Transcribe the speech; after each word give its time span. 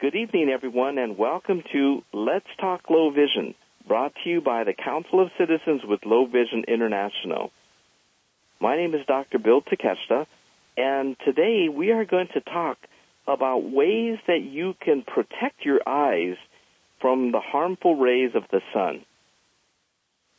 Good 0.00 0.14
evening, 0.14 0.48
everyone, 0.48 0.96
and 0.96 1.18
welcome 1.18 1.62
to 1.74 2.02
Let's 2.14 2.46
Talk 2.58 2.88
Low 2.88 3.10
Vision, 3.10 3.54
brought 3.86 4.14
to 4.24 4.30
you 4.30 4.40
by 4.40 4.64
the 4.64 4.72
Council 4.72 5.20
of 5.20 5.28
Citizens 5.38 5.82
with 5.84 6.06
Low 6.06 6.24
Vision 6.24 6.64
International. 6.66 7.50
My 8.62 8.76
name 8.76 8.94
is 8.94 9.04
Dr. 9.06 9.38
Bill 9.38 9.60
Takeshita, 9.60 10.24
and 10.78 11.16
today 11.22 11.68
we 11.68 11.90
are 11.90 12.06
going 12.06 12.28
to 12.32 12.40
talk 12.40 12.78
about 13.28 13.70
ways 13.70 14.16
that 14.26 14.40
you 14.40 14.72
can 14.80 15.02
protect 15.02 15.66
your 15.66 15.86
eyes 15.86 16.38
from 17.02 17.30
the 17.30 17.40
harmful 17.40 17.96
rays 17.96 18.30
of 18.34 18.44
the 18.50 18.62
sun. 18.72 19.04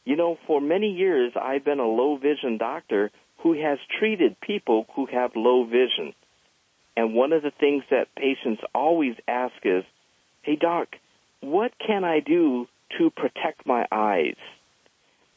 You 0.05 0.15
know, 0.15 0.39
for 0.47 0.59
many 0.59 0.91
years 0.91 1.33
I've 1.39 1.63
been 1.63 1.79
a 1.79 1.85
low 1.85 2.17
vision 2.17 2.57
doctor 2.57 3.11
who 3.43 3.53
has 3.61 3.77
treated 3.99 4.41
people 4.41 4.87
who 4.95 5.05
have 5.05 5.35
low 5.35 5.65
vision. 5.65 6.15
And 6.95 7.13
one 7.13 7.33
of 7.33 7.41
the 7.41 7.51
things 7.51 7.83
that 7.89 8.13
patients 8.15 8.61
always 8.75 9.15
ask 9.27 9.55
is, 9.63 9.83
hey 10.41 10.55
doc, 10.55 10.87
what 11.39 11.71
can 11.85 12.03
I 12.03 12.19
do 12.19 12.67
to 12.97 13.09
protect 13.09 13.65
my 13.65 13.87
eyes? 13.91 14.35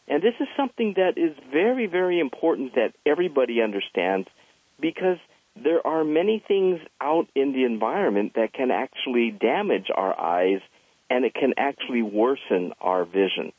And 0.07 0.23
this 0.23 0.35
is 0.41 0.49
something 0.57 0.95
that 0.97 1.17
is 1.17 1.35
very, 1.51 1.87
very 1.87 2.21
important 2.21 2.75
that 2.75 2.93
everybody 3.07 3.63
understands 3.63 4.29
because 4.81 5.19
there 5.57 5.87
are 5.87 6.05
many 6.05 6.43
things 6.47 6.81
out 7.01 7.29
in 7.35 7.53
the 7.53 7.65
environment 7.65 8.33
that 8.35 8.53
can 8.53 8.71
actually 8.71 9.31
damage 9.31 9.87
our 9.95 10.19
eyes 10.19 10.61
and 11.09 11.25
it 11.25 11.35
can 11.35 11.55
actually 11.57 12.03
worsen 12.03 12.73
our 12.81 13.05
vision. 13.05 13.53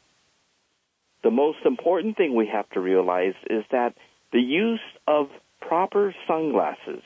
The 1.23 1.31
most 1.31 1.59
important 1.65 2.17
thing 2.17 2.35
we 2.35 2.47
have 2.47 2.69
to 2.71 2.79
realize 2.79 3.33
is 3.49 3.63
that 3.71 3.95
the 4.31 4.41
use 4.41 4.81
of 5.07 5.29
proper 5.61 6.13
sunglasses 6.27 7.01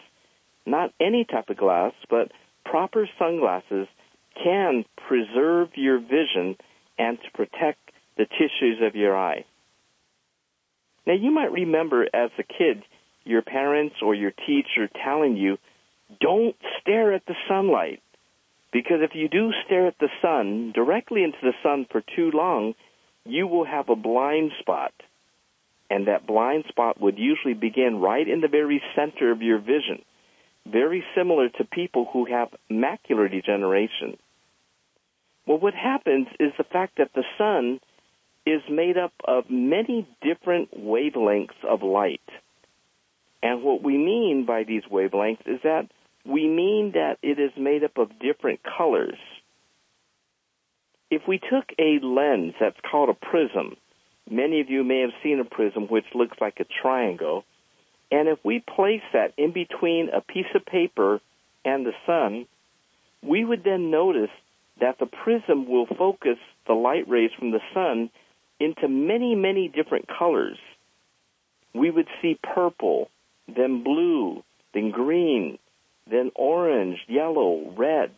not 0.65 0.93
any 0.99 1.25
type 1.25 1.49
of 1.49 1.57
glass, 1.57 1.93
but 2.09 2.31
proper 2.65 3.09
sunglasses 3.17 3.87
can 4.41 4.85
preserve 5.07 5.69
your 5.75 5.99
vision 5.99 6.55
and 6.97 7.17
to 7.21 7.31
protect 7.33 7.79
the 8.17 8.25
tissues 8.25 8.79
of 8.81 8.95
your 8.95 9.17
eye. 9.17 9.45
Now 11.07 11.13
you 11.13 11.31
might 11.31 11.51
remember 11.51 12.03
as 12.13 12.31
a 12.37 12.43
kid 12.43 12.83
your 13.23 13.41
parents 13.41 13.95
or 14.01 14.15
your 14.15 14.31
teacher 14.31 14.89
telling 15.03 15.37
you, 15.37 15.57
don't 16.19 16.55
stare 16.81 17.13
at 17.13 17.25
the 17.25 17.35
sunlight. 17.47 18.01
Because 18.71 19.01
if 19.01 19.11
you 19.15 19.27
do 19.27 19.51
stare 19.65 19.87
at 19.87 19.97
the 19.99 20.09
sun, 20.21 20.71
directly 20.73 21.23
into 21.23 21.37
the 21.41 21.53
sun 21.63 21.85
for 21.91 22.01
too 22.15 22.31
long, 22.33 22.75
you 23.25 23.47
will 23.47 23.65
have 23.65 23.89
a 23.89 23.95
blind 23.95 24.51
spot. 24.59 24.93
And 25.89 26.07
that 26.07 26.27
blind 26.27 26.65
spot 26.69 27.01
would 27.01 27.17
usually 27.17 27.55
begin 27.55 27.99
right 27.99 28.27
in 28.27 28.41
the 28.41 28.47
very 28.47 28.81
center 28.95 29.31
of 29.31 29.41
your 29.41 29.59
vision 29.59 30.03
very 30.71 31.03
similar 31.15 31.49
to 31.49 31.63
people 31.63 32.07
who 32.11 32.25
have 32.25 32.49
macular 32.71 33.29
degeneration. 33.29 34.17
Well, 35.45 35.59
what 35.59 35.73
happens 35.73 36.27
is 36.39 36.51
the 36.57 36.63
fact 36.63 36.97
that 36.97 37.11
the 37.15 37.23
sun 37.37 37.79
is 38.45 38.61
made 38.69 38.97
up 38.97 39.13
of 39.25 39.45
many 39.49 40.07
different 40.21 40.69
wavelengths 40.77 41.63
of 41.67 41.83
light. 41.83 42.21
And 43.41 43.63
what 43.63 43.83
we 43.83 43.97
mean 43.97 44.45
by 44.45 44.63
these 44.63 44.83
wavelengths 44.91 45.47
is 45.47 45.59
that 45.63 45.87
we 46.25 46.47
mean 46.47 46.91
that 46.93 47.17
it 47.21 47.39
is 47.39 47.51
made 47.57 47.83
up 47.83 47.97
of 47.97 48.19
different 48.19 48.59
colors. 48.77 49.17
If 51.09 51.23
we 51.27 51.39
took 51.39 51.71
a 51.79 51.99
lens 52.03 52.53
that's 52.59 52.79
called 52.89 53.09
a 53.09 53.13
prism, 53.13 53.75
many 54.29 54.61
of 54.61 54.69
you 54.69 54.83
may 54.83 55.01
have 55.01 55.13
seen 55.23 55.39
a 55.39 55.45
prism 55.45 55.87
which 55.87 56.05
looks 56.13 56.37
like 56.39 56.59
a 56.59 56.65
triangle, 56.81 57.45
and 58.11 58.27
if 58.27 58.39
we 58.43 58.63
place 58.75 59.01
that 59.13 59.33
in 59.37 59.51
between 59.51 60.09
a 60.09 60.21
piece 60.21 60.47
of 60.55 60.65
paper 60.65 61.19
and 61.63 61.85
the 61.85 61.93
sun, 62.05 62.47
we 63.21 63.43
would 63.45 63.63
then 63.63 63.91
notice 63.91 64.31
that 64.79 64.97
the 64.99 65.05
prism 65.05 65.67
will 65.67 65.85
focus 65.85 66.37
the 66.67 66.73
light 66.73 67.07
rays 67.07 67.31
from 67.37 67.51
the 67.51 67.59
sun 67.73 68.09
into 68.59 68.87
many, 68.87 69.35
many 69.35 69.67
different 69.67 70.07
colors. 70.07 70.57
We 71.73 71.91
would 71.91 72.07
see 72.21 72.39
purple, 72.41 73.09
then 73.47 73.83
blue, 73.83 74.43
then 74.73 74.91
green, 74.91 75.59
then 76.09 76.31
orange, 76.35 76.99
yellow, 77.07 77.73
red. 77.77 78.11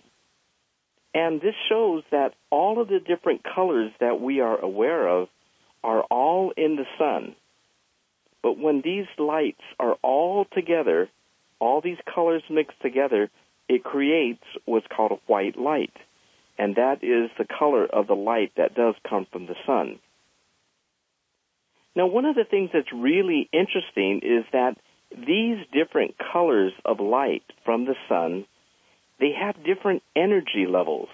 And 1.13 1.41
this 1.41 1.56
shows 1.68 2.03
that 2.12 2.34
all 2.50 2.81
of 2.81 2.88
the 2.88 3.00
different 3.00 3.41
colors 3.44 3.91
that 4.00 4.22
we 4.22 4.40
are 4.40 4.57
aware 4.57 5.07
of 5.07 5.28
are 5.84 6.01
all 6.03 6.53
in 6.56 6.78
the 6.78 6.85
sun. 6.97 7.35
But 8.44 8.57
when 8.57 8.81
these 8.81 9.07
lights 9.18 9.62
are 9.79 9.97
all 10.02 10.46
together, 10.46 11.09
all 11.59 11.81
these 11.81 11.97
colors 12.13 12.44
mixed 12.50 12.81
together, 12.81 13.29
it 13.69 13.84
creates 13.84 14.44
what's 14.66 14.88
called 14.88 15.12
a 15.12 15.31
white 15.31 15.57
light. 15.57 15.94
And 16.57 16.75
that 16.75 17.03
is 17.03 17.30
the 17.38 17.46
color 17.46 17.85
of 17.85 18.07
the 18.07 18.16
light 18.16 18.51
that 18.57 18.75
does 18.75 18.96
come 19.07 19.28
from 19.31 19.46
the 19.46 19.56
sun. 19.66 20.00
Now, 21.96 22.07
one 22.07 22.25
of 22.25 22.35
the 22.35 22.46
things 22.46 22.69
that's 22.74 22.91
really 22.94 23.50
interesting 23.51 24.22
is 24.24 24.46
that 24.53 24.78
these 25.12 25.57
different 25.74 26.16
colors 26.31 26.72
of 26.85 27.00
light 27.00 27.44
from 27.66 27.85
the 27.85 27.96
sun, 28.07 28.46
they 29.19 29.34
have 29.34 29.63
different 29.63 30.03
energy 30.16 30.66
levels. 30.69 31.09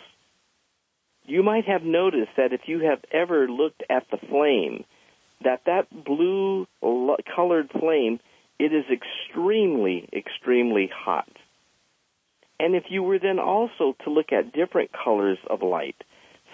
You 1.26 1.44
might 1.44 1.66
have 1.66 1.84
noticed 1.84 2.32
that 2.38 2.54
if 2.54 2.62
you 2.68 2.80
have 2.82 3.00
ever 3.12 3.48
looked 3.48 3.84
at 3.90 4.06
the 4.12 4.18
flame 4.30 4.86
that 5.44 5.62
that 5.66 5.88
blue 6.06 6.68
colored 7.36 7.70
flame, 7.72 8.20
it 8.60 8.74
is 8.74 8.86
extremely, 8.92 10.10
extremely 10.12 10.90
hot. 10.94 11.30
And 12.60 12.76
if 12.76 12.86
you 12.90 13.04
were 13.04 13.20
then 13.20 13.40
also 13.40 13.96
to 14.04 14.10
look 14.10 14.32
at 14.32 14.54
different 14.54 14.92
colors 14.92 15.38
of 15.50 15.62
light, 15.62 15.96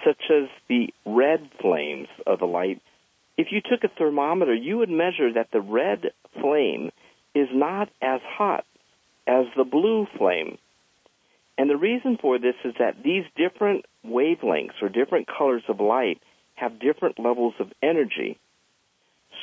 such 0.05 0.21
as 0.29 0.49
the 0.67 0.93
red 1.05 1.49
flames 1.61 2.09
of 2.27 2.39
the 2.39 2.45
light, 2.45 2.81
if 3.37 3.47
you 3.51 3.61
took 3.61 3.83
a 3.83 3.93
thermometer, 3.95 4.53
you 4.53 4.77
would 4.77 4.89
measure 4.89 5.31
that 5.33 5.49
the 5.51 5.61
red 5.61 6.11
flame 6.39 6.91
is 7.33 7.47
not 7.51 7.89
as 8.01 8.19
hot 8.23 8.65
as 9.25 9.45
the 9.55 9.63
blue 9.63 10.05
flame. 10.17 10.57
And 11.57 11.69
the 11.69 11.77
reason 11.77 12.17
for 12.21 12.37
this 12.37 12.55
is 12.65 12.73
that 12.79 13.01
these 13.03 13.23
different 13.37 13.85
wavelengths 14.05 14.81
or 14.81 14.89
different 14.89 15.27
colors 15.27 15.63
of 15.69 15.79
light 15.79 16.21
have 16.55 16.79
different 16.79 17.19
levels 17.19 17.53
of 17.59 17.71
energy. 17.81 18.37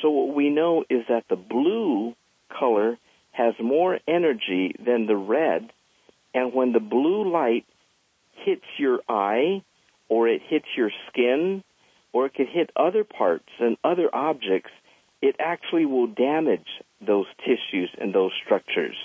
So 0.01 0.09
what 0.09 0.35
we 0.35 0.49
know 0.49 0.83
is 0.89 1.03
that 1.09 1.25
the 1.29 1.35
blue 1.35 2.15
color 2.49 2.97
has 3.31 3.53
more 3.61 3.99
energy 4.07 4.75
than 4.83 5.05
the 5.05 5.15
red, 5.15 5.71
and 6.33 6.53
when 6.53 6.73
the 6.73 6.79
blue 6.79 7.31
light 7.31 7.65
hits 8.33 8.65
your 8.77 8.99
eye, 9.07 9.63
or 10.09 10.27
it 10.27 10.41
hits 10.47 10.65
your 10.75 10.91
skin, 11.09 11.63
or 12.13 12.25
it 12.25 12.33
can 12.33 12.47
hit 12.47 12.69
other 12.75 13.03
parts 13.03 13.47
and 13.59 13.77
other 13.83 14.13
objects, 14.13 14.71
it 15.21 15.35
actually 15.39 15.85
will 15.85 16.07
damage 16.07 16.67
those 17.05 17.27
tissues 17.39 17.89
and 17.99 18.13
those 18.13 18.31
structures. 18.43 18.95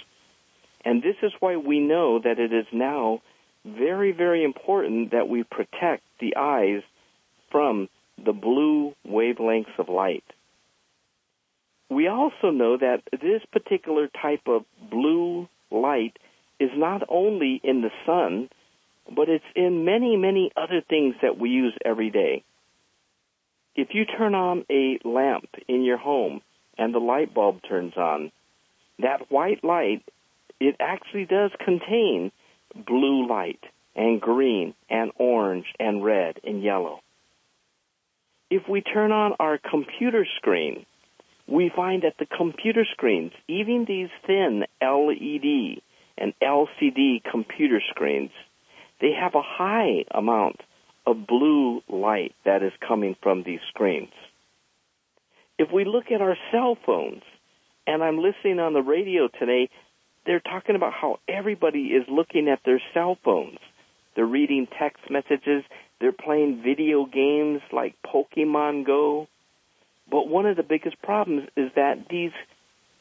And 0.84 1.02
this 1.02 1.16
is 1.22 1.32
why 1.40 1.56
we 1.56 1.80
know 1.80 2.18
that 2.18 2.38
it 2.38 2.52
is 2.52 2.66
now 2.72 3.20
very, 3.64 4.12
very 4.12 4.44
important 4.44 5.10
that 5.10 5.28
we 5.28 5.42
protect 5.42 6.02
the 6.20 6.36
eyes 6.36 6.82
from 7.50 7.88
the 8.24 8.32
blue 8.32 8.94
wavelengths 9.06 9.78
of 9.78 9.88
light. 9.88 10.24
We 11.88 12.08
also 12.08 12.50
know 12.50 12.76
that 12.78 13.02
this 13.12 13.42
particular 13.52 14.08
type 14.08 14.42
of 14.46 14.64
blue 14.90 15.48
light 15.70 16.16
is 16.58 16.70
not 16.74 17.02
only 17.08 17.60
in 17.62 17.82
the 17.82 17.90
sun, 18.04 18.48
but 19.14 19.28
it's 19.28 19.44
in 19.54 19.84
many, 19.84 20.16
many 20.16 20.50
other 20.56 20.80
things 20.88 21.14
that 21.22 21.38
we 21.38 21.50
use 21.50 21.74
every 21.84 22.10
day. 22.10 22.42
If 23.76 23.88
you 23.92 24.04
turn 24.04 24.34
on 24.34 24.64
a 24.70 24.98
lamp 25.04 25.48
in 25.68 25.84
your 25.84 25.98
home 25.98 26.40
and 26.78 26.94
the 26.94 26.98
light 26.98 27.34
bulb 27.34 27.60
turns 27.68 27.96
on, 27.96 28.32
that 28.98 29.30
white 29.30 29.62
light, 29.62 30.02
it 30.58 30.76
actually 30.80 31.26
does 31.26 31.50
contain 31.64 32.32
blue 32.74 33.28
light 33.28 33.62
and 33.94 34.20
green 34.20 34.74
and 34.88 35.12
orange 35.16 35.66
and 35.78 36.04
red 36.04 36.40
and 36.42 36.62
yellow. 36.62 37.00
If 38.50 38.68
we 38.68 38.80
turn 38.80 39.12
on 39.12 39.34
our 39.38 39.58
computer 39.58 40.26
screen, 40.36 40.86
we 41.48 41.70
find 41.74 42.02
that 42.02 42.14
the 42.18 42.26
computer 42.26 42.84
screens, 42.92 43.32
even 43.48 43.84
these 43.86 44.08
thin 44.26 44.64
LED 44.80 45.80
and 46.18 46.34
LCD 46.42 47.22
computer 47.30 47.80
screens, 47.90 48.30
they 49.00 49.12
have 49.12 49.34
a 49.34 49.42
high 49.42 50.04
amount 50.10 50.60
of 51.06 51.26
blue 51.26 51.82
light 51.88 52.34
that 52.44 52.62
is 52.62 52.72
coming 52.86 53.16
from 53.22 53.42
these 53.44 53.60
screens. 53.68 54.12
If 55.58 55.70
we 55.72 55.84
look 55.84 56.06
at 56.12 56.20
our 56.20 56.36
cell 56.50 56.76
phones, 56.84 57.22
and 57.86 58.02
I'm 58.02 58.18
listening 58.18 58.58
on 58.58 58.72
the 58.72 58.82
radio 58.82 59.28
today, 59.28 59.70
they're 60.26 60.40
talking 60.40 60.74
about 60.74 60.92
how 60.92 61.20
everybody 61.28 61.84
is 61.84 62.04
looking 62.08 62.48
at 62.48 62.60
their 62.64 62.82
cell 62.92 63.16
phones. 63.24 63.58
They're 64.16 64.26
reading 64.26 64.66
text 64.78 65.04
messages. 65.08 65.62
They're 66.00 66.12
playing 66.12 66.62
video 66.64 67.06
games 67.06 67.60
like 67.72 67.94
Pokemon 68.04 68.84
Go. 68.84 69.28
But 70.10 70.28
one 70.28 70.46
of 70.46 70.56
the 70.56 70.62
biggest 70.62 71.00
problems 71.02 71.48
is 71.56 71.70
that 71.74 72.08
these 72.08 72.32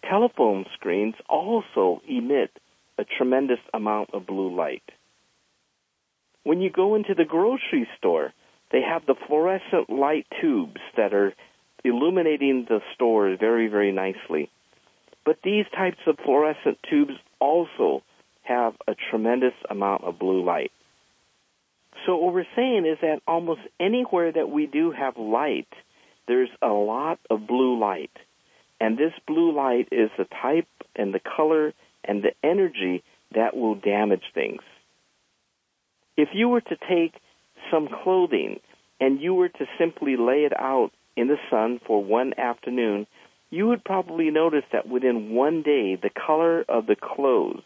telephone 0.09 0.65
screens 0.73 1.15
also 1.29 2.01
emit 2.07 2.51
a 2.97 3.03
tremendous 3.03 3.59
amount 3.73 4.11
of 4.13 4.25
blue 4.25 4.55
light. 4.55 4.83
When 6.43 6.61
you 6.61 6.69
go 6.69 6.95
into 6.95 7.13
the 7.15 7.25
grocery 7.25 7.87
store, 7.97 8.33
they 8.71 8.81
have 8.81 9.05
the 9.05 9.15
fluorescent 9.27 9.89
light 9.89 10.27
tubes 10.41 10.81
that 10.95 11.13
are 11.13 11.33
illuminating 11.83 12.65
the 12.67 12.81
store 12.93 13.35
very, 13.39 13.67
very 13.67 13.91
nicely. 13.91 14.49
But 15.25 15.37
these 15.43 15.65
types 15.75 15.99
of 16.07 16.17
fluorescent 16.23 16.77
tubes 16.89 17.13
also 17.39 18.03
have 18.43 18.73
a 18.87 18.95
tremendous 19.09 19.53
amount 19.69 20.03
of 20.03 20.19
blue 20.19 20.43
light. 20.43 20.71
So 22.05 22.17
what 22.17 22.33
we're 22.33 22.45
saying 22.55 22.85
is 22.85 22.99
that 23.01 23.21
almost 23.27 23.61
anywhere 23.79 24.31
that 24.31 24.49
we 24.49 24.67
do 24.67 24.91
have 24.91 25.17
light, 25.17 25.67
there's 26.27 26.49
a 26.61 26.69
lot 26.69 27.19
of 27.29 27.47
blue 27.47 27.79
light. 27.79 28.11
And 28.79 28.97
this 28.97 29.13
blue 29.27 29.55
light 29.55 29.87
is 29.91 30.09
the 30.17 30.25
type 30.25 30.67
and 30.95 31.13
the 31.13 31.19
color 31.19 31.73
and 32.03 32.23
the 32.23 32.33
energy 32.43 33.03
that 33.33 33.55
will 33.55 33.75
damage 33.75 34.23
things. 34.33 34.61
If 36.17 36.29
you 36.33 36.49
were 36.49 36.61
to 36.61 36.77
take 36.89 37.13
some 37.71 37.87
clothing 38.03 38.59
and 38.99 39.21
you 39.21 39.33
were 39.33 39.49
to 39.49 39.65
simply 39.77 40.15
lay 40.17 40.45
it 40.45 40.53
out 40.57 40.91
in 41.15 41.27
the 41.27 41.37
sun 41.49 41.79
for 41.85 42.03
one 42.03 42.33
afternoon, 42.37 43.07
you 43.49 43.67
would 43.67 43.83
probably 43.83 44.31
notice 44.31 44.63
that 44.71 44.87
within 44.87 45.33
one 45.33 45.61
day 45.61 45.95
the 45.95 46.09
color 46.09 46.63
of 46.67 46.87
the 46.87 46.95
clothes 46.95 47.63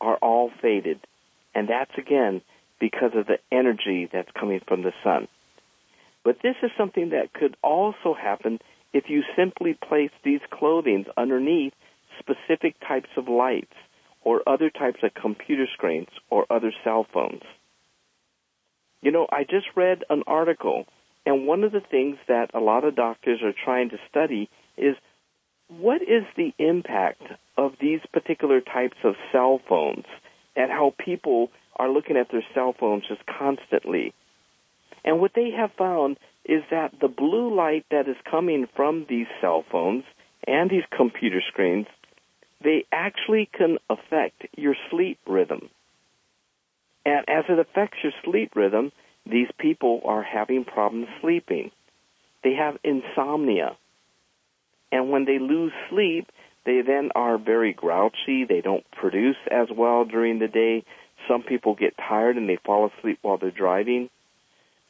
are 0.00 0.16
all 0.16 0.50
faded. 0.62 1.00
And 1.54 1.68
that's 1.68 1.96
again 1.96 2.42
because 2.80 3.12
of 3.14 3.26
the 3.26 3.38
energy 3.50 4.08
that's 4.12 4.30
coming 4.38 4.60
from 4.66 4.82
the 4.82 4.92
sun. 5.02 5.28
But 6.28 6.42
this 6.42 6.56
is 6.62 6.70
something 6.76 7.08
that 7.08 7.32
could 7.32 7.56
also 7.62 8.12
happen 8.12 8.58
if 8.92 9.04
you 9.08 9.22
simply 9.34 9.72
place 9.72 10.10
these 10.22 10.42
clothing 10.50 11.06
underneath 11.16 11.72
specific 12.18 12.76
types 12.86 13.08
of 13.16 13.28
lights 13.28 13.72
or 14.20 14.46
other 14.46 14.68
types 14.68 14.98
of 15.02 15.14
computer 15.14 15.66
screens 15.72 16.10
or 16.28 16.44
other 16.50 16.70
cell 16.84 17.06
phones. 17.14 17.40
You 19.00 19.10
know, 19.10 19.26
I 19.32 19.44
just 19.44 19.68
read 19.74 20.04
an 20.10 20.22
article, 20.26 20.84
and 21.24 21.46
one 21.46 21.64
of 21.64 21.72
the 21.72 21.80
things 21.80 22.18
that 22.28 22.50
a 22.52 22.60
lot 22.60 22.84
of 22.84 22.94
doctors 22.94 23.40
are 23.42 23.54
trying 23.64 23.88
to 23.88 23.96
study 24.10 24.50
is 24.76 24.96
what 25.68 26.02
is 26.02 26.24
the 26.36 26.52
impact 26.58 27.22
of 27.56 27.72
these 27.80 28.00
particular 28.12 28.60
types 28.60 28.98
of 29.02 29.14
cell 29.32 29.62
phones 29.66 30.04
and 30.54 30.70
how 30.70 30.92
people 31.02 31.50
are 31.76 31.88
looking 31.88 32.18
at 32.18 32.30
their 32.30 32.44
cell 32.54 32.74
phones 32.78 33.04
just 33.08 33.24
constantly. 33.24 34.12
And 35.04 35.20
what 35.20 35.32
they 35.34 35.50
have 35.50 35.70
found 35.78 36.18
is 36.44 36.62
that 36.70 36.92
the 37.00 37.08
blue 37.08 37.54
light 37.54 37.84
that 37.90 38.08
is 38.08 38.16
coming 38.30 38.66
from 38.74 39.06
these 39.08 39.26
cell 39.40 39.64
phones 39.70 40.04
and 40.46 40.70
these 40.70 40.84
computer 40.96 41.42
screens, 41.46 41.86
they 42.62 42.84
actually 42.90 43.48
can 43.52 43.78
affect 43.88 44.46
your 44.56 44.74
sleep 44.90 45.18
rhythm. 45.26 45.68
And 47.04 47.24
as 47.28 47.44
it 47.48 47.58
affects 47.58 47.98
your 48.02 48.12
sleep 48.24 48.52
rhythm, 48.56 48.92
these 49.24 49.48
people 49.58 50.00
are 50.04 50.22
having 50.22 50.64
problems 50.64 51.08
sleeping. 51.20 51.70
They 52.42 52.54
have 52.54 52.78
insomnia. 52.82 53.76
And 54.90 55.10
when 55.10 55.24
they 55.26 55.38
lose 55.38 55.72
sleep, 55.90 56.28
they 56.64 56.80
then 56.86 57.10
are 57.14 57.38
very 57.38 57.72
grouchy. 57.72 58.44
They 58.44 58.60
don't 58.62 58.90
produce 58.90 59.36
as 59.50 59.68
well 59.74 60.04
during 60.04 60.38
the 60.38 60.48
day. 60.48 60.84
Some 61.28 61.42
people 61.42 61.74
get 61.74 61.96
tired 61.96 62.36
and 62.36 62.48
they 62.48 62.58
fall 62.64 62.90
asleep 62.98 63.18
while 63.22 63.38
they're 63.38 63.50
driving. 63.50 64.08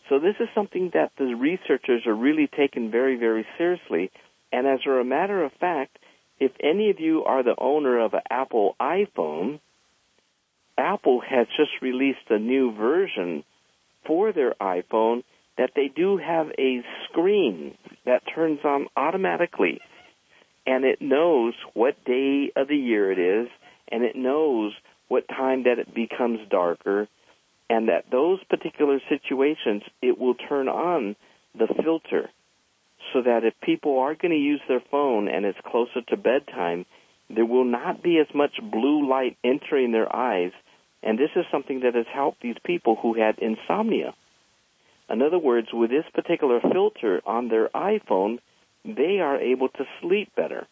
So 0.08 0.18
this 0.18 0.36
is 0.40 0.48
something 0.54 0.90
that 0.94 1.12
the 1.18 1.34
researchers 1.34 2.06
are 2.06 2.14
really 2.14 2.48
taking 2.48 2.90
very, 2.90 3.16
very 3.16 3.46
seriously. 3.56 4.10
And 4.52 4.66
as 4.66 4.80
a 4.86 5.04
matter 5.04 5.44
of 5.44 5.52
fact, 5.60 5.98
if 6.40 6.52
any 6.62 6.90
of 6.90 7.00
you 7.00 7.24
are 7.24 7.42
the 7.42 7.56
owner 7.58 7.98
of 7.98 8.14
an 8.14 8.22
Apple 8.30 8.76
iPhone, 8.80 9.60
Apple 10.78 11.20
has 11.20 11.46
just 11.56 11.70
released 11.82 12.30
a 12.30 12.38
new 12.38 12.72
version 12.72 13.44
for 14.06 14.32
their 14.32 14.54
iPhone 14.60 15.24
that 15.58 15.72
they 15.74 15.88
do 15.94 16.16
have 16.16 16.48
a 16.58 16.82
screen 17.04 17.76
that 18.06 18.22
turns 18.34 18.60
on 18.64 18.86
automatically 18.96 19.80
and 20.66 20.84
it 20.84 21.00
knows 21.00 21.54
what 21.74 22.04
day 22.04 22.52
of 22.54 22.68
the 22.68 22.76
year 22.76 23.10
it 23.10 23.18
is 23.18 23.48
and 23.90 24.04
it 24.04 24.14
knows 24.14 24.72
what 25.08 25.26
time 25.26 25.64
that 25.64 25.78
it 25.78 25.94
becomes 25.94 26.38
darker 26.48 27.08
and 27.70 27.88
that 27.88 28.10
those 28.10 28.42
particular 28.44 29.00
situations 29.08 29.82
it 30.02 30.18
will 30.18 30.34
turn 30.34 30.68
on 30.68 31.16
the 31.56 31.68
filter 31.82 32.30
so 33.12 33.22
that 33.22 33.44
if 33.44 33.54
people 33.62 33.98
are 34.00 34.14
going 34.14 34.32
to 34.32 34.36
use 34.36 34.60
their 34.68 34.82
phone 34.90 35.28
and 35.28 35.44
it's 35.44 35.58
closer 35.64 36.02
to 36.08 36.16
bedtime 36.16 36.84
there 37.30 37.46
will 37.46 37.64
not 37.64 38.02
be 38.02 38.18
as 38.18 38.34
much 38.34 38.52
blue 38.62 39.08
light 39.08 39.36
entering 39.44 39.92
their 39.92 40.14
eyes. 40.14 40.52
And 41.02 41.18
this 41.18 41.30
is 41.36 41.44
something 41.52 41.80
that 41.80 41.94
has 41.94 42.06
helped 42.12 42.40
these 42.40 42.56
people 42.64 42.96
who 43.00 43.14
had 43.14 43.38
insomnia. 43.38 44.14
In 45.10 45.22
other 45.22 45.38
words 45.38 45.68
with 45.72 45.90
this 45.90 46.04
particular 46.14 46.60
filter 46.60 47.20
on 47.26 47.48
their 47.48 47.68
iPhone 47.68 48.38
they 48.84 49.18
are 49.20 49.38
able 49.38 49.68
to 49.68 49.84
sleep 50.00 50.34
better. 50.34 50.66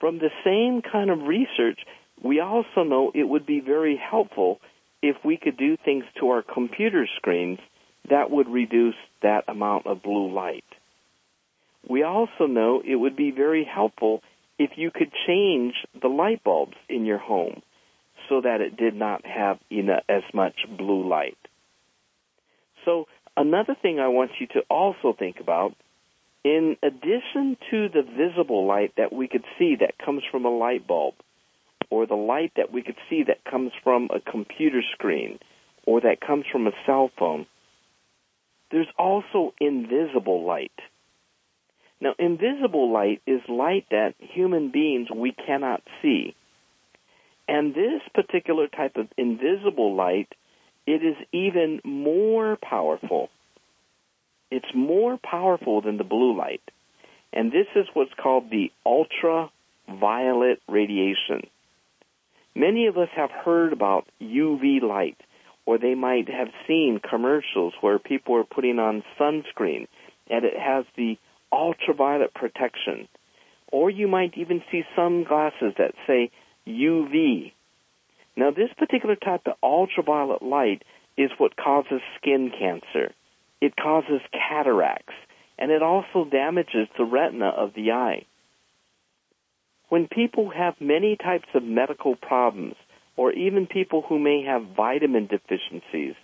From 0.00 0.18
the 0.18 0.30
same 0.44 0.80
kind 0.80 1.10
of 1.10 1.22
research 1.22 1.78
we 2.22 2.40
also 2.40 2.82
know 2.82 3.12
it 3.14 3.24
would 3.24 3.46
be 3.46 3.60
very 3.60 3.96
helpful 3.96 4.60
if 5.02 5.16
we 5.24 5.36
could 5.36 5.56
do 5.56 5.76
things 5.76 6.04
to 6.20 6.28
our 6.30 6.42
computer 6.42 7.06
screens 7.16 7.58
that 8.10 8.30
would 8.30 8.48
reduce 8.48 8.96
that 9.22 9.44
amount 9.48 9.86
of 9.86 10.02
blue 10.02 10.32
light. 10.32 10.64
We 11.88 12.02
also 12.02 12.46
know 12.46 12.82
it 12.84 12.96
would 12.96 13.16
be 13.16 13.30
very 13.30 13.64
helpful 13.64 14.22
if 14.58 14.72
you 14.76 14.90
could 14.90 15.12
change 15.26 15.74
the 16.00 16.08
light 16.08 16.42
bulbs 16.42 16.76
in 16.88 17.04
your 17.04 17.18
home 17.18 17.62
so 18.28 18.40
that 18.40 18.60
it 18.60 18.76
did 18.76 18.94
not 18.94 19.24
have 19.24 19.58
as 20.08 20.22
much 20.34 20.54
blue 20.76 21.08
light. 21.08 21.38
So 22.84 23.06
another 23.36 23.76
thing 23.80 24.00
I 24.00 24.08
want 24.08 24.32
you 24.40 24.46
to 24.48 24.60
also 24.68 25.14
think 25.16 25.40
about, 25.40 25.74
in 26.44 26.76
addition 26.82 27.56
to 27.70 27.88
the 27.88 28.02
visible 28.02 28.66
light 28.66 28.94
that 28.96 29.12
we 29.12 29.28
could 29.28 29.44
see 29.58 29.76
that 29.80 29.98
comes 30.04 30.22
from 30.30 30.44
a 30.44 30.56
light 30.56 30.86
bulb, 30.86 31.14
or 31.90 32.06
the 32.06 32.14
light 32.14 32.52
that 32.56 32.72
we 32.72 32.82
could 32.82 32.96
see 33.08 33.24
that 33.24 33.44
comes 33.44 33.72
from 33.82 34.08
a 34.14 34.20
computer 34.20 34.82
screen 34.92 35.38
or 35.86 36.00
that 36.00 36.20
comes 36.20 36.44
from 36.50 36.66
a 36.66 36.72
cell 36.86 37.10
phone, 37.18 37.46
there's 38.70 38.88
also 38.98 39.54
invisible 39.60 40.44
light. 40.44 40.72
Now, 42.00 42.14
invisible 42.18 42.92
light 42.92 43.22
is 43.26 43.40
light 43.48 43.86
that 43.90 44.14
human 44.18 44.70
beings 44.70 45.08
we 45.14 45.32
cannot 45.32 45.82
see. 46.02 46.34
And 47.48 47.74
this 47.74 48.02
particular 48.14 48.68
type 48.68 48.96
of 48.96 49.08
invisible 49.16 49.96
light, 49.96 50.28
it 50.86 51.02
is 51.02 51.16
even 51.32 51.80
more 51.82 52.58
powerful. 52.62 53.30
It's 54.50 54.74
more 54.74 55.18
powerful 55.18 55.80
than 55.80 55.96
the 55.96 56.04
blue 56.04 56.36
light. 56.36 56.62
And 57.32 57.50
this 57.50 57.66
is 57.74 57.86
what's 57.94 58.14
called 58.14 58.50
the 58.50 58.70
ultraviolet 58.86 60.60
radiation. 60.68 61.48
Many 62.58 62.88
of 62.88 62.98
us 62.98 63.08
have 63.14 63.30
heard 63.30 63.72
about 63.72 64.08
UV 64.20 64.82
light, 64.82 65.16
or 65.64 65.78
they 65.78 65.94
might 65.94 66.28
have 66.28 66.48
seen 66.66 66.98
commercials 67.08 67.72
where 67.80 68.00
people 68.00 68.34
are 68.34 68.42
putting 68.42 68.80
on 68.80 69.04
sunscreen 69.16 69.86
and 70.28 70.44
it 70.44 70.58
has 70.58 70.84
the 70.96 71.18
ultraviolet 71.52 72.34
protection. 72.34 73.06
Or 73.70 73.90
you 73.90 74.08
might 74.08 74.36
even 74.36 74.64
see 74.72 74.82
sunglasses 74.96 75.74
that 75.78 75.94
say 76.08 76.32
UV. 76.66 77.52
Now 78.36 78.50
this 78.50 78.70
particular 78.76 79.14
type 79.14 79.42
of 79.46 79.54
ultraviolet 79.62 80.42
light 80.42 80.82
is 81.16 81.30
what 81.38 81.56
causes 81.56 82.00
skin 82.20 82.50
cancer. 82.58 83.14
It 83.60 83.76
causes 83.76 84.20
cataracts 84.32 85.14
and 85.60 85.70
it 85.70 85.84
also 85.84 86.24
damages 86.24 86.88
the 86.98 87.04
retina 87.04 87.50
of 87.50 87.74
the 87.74 87.92
eye 87.92 88.26
when 89.88 90.08
people 90.08 90.50
have 90.50 90.74
many 90.80 91.16
types 91.16 91.48
of 91.54 91.62
medical 91.62 92.16
problems, 92.16 92.74
or 93.16 93.32
even 93.32 93.66
people 93.66 94.02
who 94.08 94.18
may 94.18 94.44
have 94.44 94.76
vitamin 94.76 95.26
deficiencies, 95.26 96.14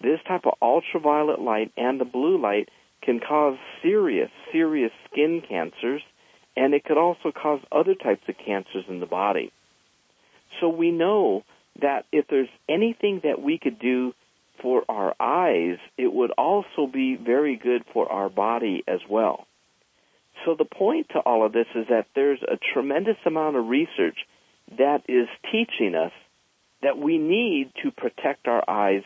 this 0.00 0.18
type 0.26 0.42
of 0.44 0.54
ultraviolet 0.60 1.40
light 1.40 1.72
and 1.76 2.00
the 2.00 2.04
blue 2.04 2.40
light 2.40 2.68
can 3.02 3.20
cause 3.20 3.56
serious, 3.82 4.30
serious 4.50 4.90
skin 5.10 5.42
cancers, 5.46 6.02
and 6.56 6.74
it 6.74 6.84
could 6.84 6.98
also 6.98 7.32
cause 7.32 7.60
other 7.70 7.94
types 7.94 8.22
of 8.28 8.34
cancers 8.44 8.84
in 8.88 9.00
the 9.00 9.06
body. 9.06 9.52
So 10.60 10.68
we 10.68 10.90
know 10.90 11.44
that 11.80 12.04
if 12.12 12.26
there's 12.28 12.48
anything 12.68 13.20
that 13.24 13.40
we 13.40 13.58
could 13.58 13.78
do 13.78 14.12
for 14.60 14.84
our 14.88 15.14
eyes, 15.18 15.78
it 15.96 16.12
would 16.12 16.30
also 16.32 16.86
be 16.92 17.16
very 17.16 17.56
good 17.56 17.84
for 17.92 18.10
our 18.10 18.28
body 18.28 18.84
as 18.86 19.00
well. 19.08 19.46
So 20.44 20.54
the 20.56 20.64
point 20.64 21.08
to 21.10 21.20
all 21.20 21.46
of 21.46 21.52
this 21.52 21.66
is 21.74 21.86
that 21.88 22.06
there's 22.14 22.42
a 22.42 22.58
tremendous 22.72 23.16
amount 23.24 23.56
of 23.56 23.68
research 23.68 24.18
that 24.76 25.02
is 25.08 25.28
teaching 25.50 25.94
us 25.94 26.12
that 26.82 26.98
we 26.98 27.18
need 27.18 27.70
to 27.82 27.90
protect 27.90 28.48
our 28.48 28.62
eyes 28.68 29.02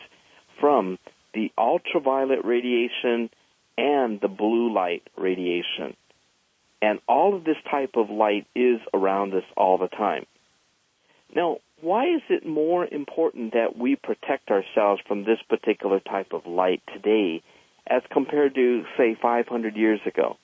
from 0.59 0.97
the 1.33 1.51
ultraviolet 1.57 2.43
radiation 2.43 3.29
and 3.77 4.19
the 4.19 4.27
blue 4.27 4.73
light 4.73 5.03
radiation. 5.15 5.95
And 6.81 6.99
all 7.07 7.35
of 7.35 7.43
this 7.43 7.57
type 7.69 7.91
of 7.95 8.09
light 8.09 8.47
is 8.55 8.79
around 8.93 9.33
us 9.33 9.43
all 9.55 9.77
the 9.77 9.87
time. 9.87 10.25
Now, 11.35 11.57
why 11.81 12.05
is 12.15 12.21
it 12.29 12.45
more 12.45 12.85
important 12.85 13.53
that 13.53 13.77
we 13.77 13.95
protect 13.95 14.49
ourselves 14.49 15.01
from 15.07 15.23
this 15.23 15.39
particular 15.47 15.99
type 15.99 16.33
of 16.33 16.47
light 16.47 16.81
today 16.91 17.43
as 17.85 18.01
compared 18.11 18.55
to, 18.55 18.83
say, 18.97 19.15
500 19.21 19.75
years 19.75 19.99
ago? 20.05 20.37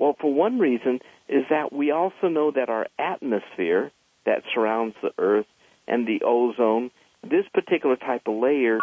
Well, 0.00 0.16
for 0.18 0.32
one 0.32 0.58
reason 0.58 1.00
is 1.28 1.44
that 1.50 1.74
we 1.74 1.90
also 1.90 2.28
know 2.28 2.50
that 2.52 2.70
our 2.70 2.86
atmosphere 2.98 3.92
that 4.24 4.42
surrounds 4.54 4.96
the 5.02 5.10
Earth 5.18 5.44
and 5.86 6.06
the 6.06 6.22
ozone, 6.24 6.90
this 7.22 7.44
particular 7.52 7.96
type 7.96 8.22
of 8.26 8.34
layer 8.34 8.78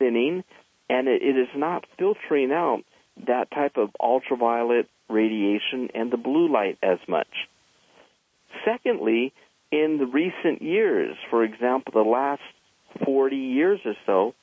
thinning, 0.00 0.42
and 0.90 1.06
it, 1.06 1.22
is 1.22 1.46
not 1.54 1.84
filtering 1.96 2.50
out 2.50 2.82
that 3.28 3.52
type 3.52 3.76
of 3.76 3.90
ultraviolet 4.00 4.88
radiation 5.08 5.90
and 5.94 6.10
the 6.10 6.16
blue 6.16 6.52
light 6.52 6.76
as 6.82 6.98
much. 7.06 7.28
Secondly, 8.64 9.32
in 9.70 9.98
the 9.98 10.06
recent 10.06 10.60
years, 10.60 11.16
for 11.30 11.44
example, 11.44 11.92
the 11.94 12.08
last 12.08 12.42
40 13.04 13.36
years 13.36 13.78
or 13.84 13.94
so, 14.06 14.34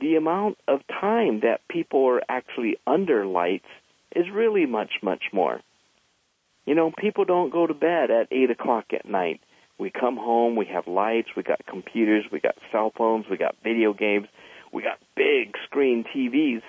the 0.00 0.16
amount 0.16 0.58
of 0.66 0.80
time 0.88 1.40
that 1.40 1.60
people 1.68 2.06
are 2.08 2.22
actually 2.28 2.76
under 2.88 3.24
lights 3.24 3.66
is 4.14 4.26
really 4.32 4.66
much, 4.66 4.92
much 5.02 5.24
more. 5.32 5.60
You 6.66 6.74
know, 6.74 6.92
people 6.96 7.24
don't 7.24 7.50
go 7.50 7.66
to 7.66 7.74
bed 7.74 8.10
at 8.10 8.28
8 8.30 8.50
o'clock 8.50 8.86
at 8.92 9.08
night. 9.08 9.40
We 9.78 9.90
come 9.90 10.16
home, 10.16 10.56
we 10.56 10.66
have 10.66 10.86
lights, 10.86 11.28
we 11.36 11.42
got 11.42 11.64
computers, 11.66 12.24
we 12.30 12.40
got 12.40 12.56
cell 12.72 12.92
phones, 12.96 13.26
we 13.30 13.36
got 13.36 13.54
video 13.62 13.92
games, 13.92 14.26
we 14.72 14.82
got 14.82 14.98
big 15.16 15.54
screen 15.64 16.04
TVs. 16.04 16.62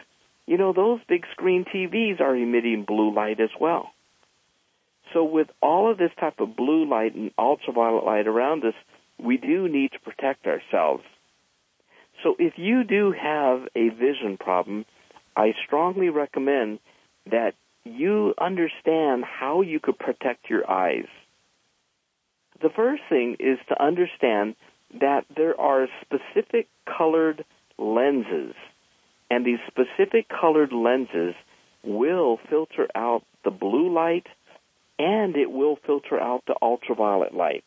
You 0.46 0.58
know, 0.58 0.74
those 0.74 1.00
big 1.08 1.26
screen 1.32 1.66
TVs 1.66 2.22
are 2.22 2.36
emitting 2.36 2.86
blue 2.86 3.14
light 3.14 3.40
as 3.40 3.50
well. 3.60 3.92
So 5.14 5.24
with 5.24 5.48
all 5.62 5.92
of 5.92 5.98
this 5.98 6.12
type 6.20 6.40
of 6.40 6.56
blue 6.56 6.88
light 6.88 7.16
and 7.16 7.32
ultraviolet 7.38 8.06
light 8.06 8.28
around 8.28 8.64
us, 8.64 8.76
we 9.18 9.38
do 9.38 9.68
need 9.68 9.92
to 9.92 10.00
protect 10.00 10.46
ourselves. 10.46 11.04
So 12.24 12.36
if 12.38 12.54
you 12.58 12.84
do 12.84 13.12
have 13.12 13.68
a 13.76 13.90
vision 13.90 14.38
problem, 14.40 14.86
I 15.36 15.54
strongly 15.66 16.10
recommend 16.10 16.80
that 17.32 17.54
you 17.84 18.34
understand 18.40 19.24
how 19.26 19.62
you 19.62 19.80
could 19.80 19.98
protect 19.98 20.50
your 20.50 20.70
eyes. 20.70 21.08
The 22.62 22.70
first 22.70 23.04
thing 23.10 23.38
is 23.40 23.58
to 23.70 23.82
understand 23.82 24.56
that 25.00 25.26
there 25.36 25.60
are 25.60 25.88
specific 26.02 26.68
colored 26.86 27.46
lenses, 27.78 28.54
and 29.30 29.46
these 29.46 29.60
specific 29.68 30.28
colored 30.30 30.74
lenses 30.74 31.36
will 31.84 32.40
filter 32.50 32.88
out 32.96 33.24
the 33.44 33.52
blue 33.52 33.94
light 33.94 34.28
and 34.98 35.38
it 35.38 35.50
will 35.50 35.78
filter 35.86 36.20
out 36.20 36.44
the 36.46 36.56
ultraviolet 36.62 37.34
light. 37.34 37.64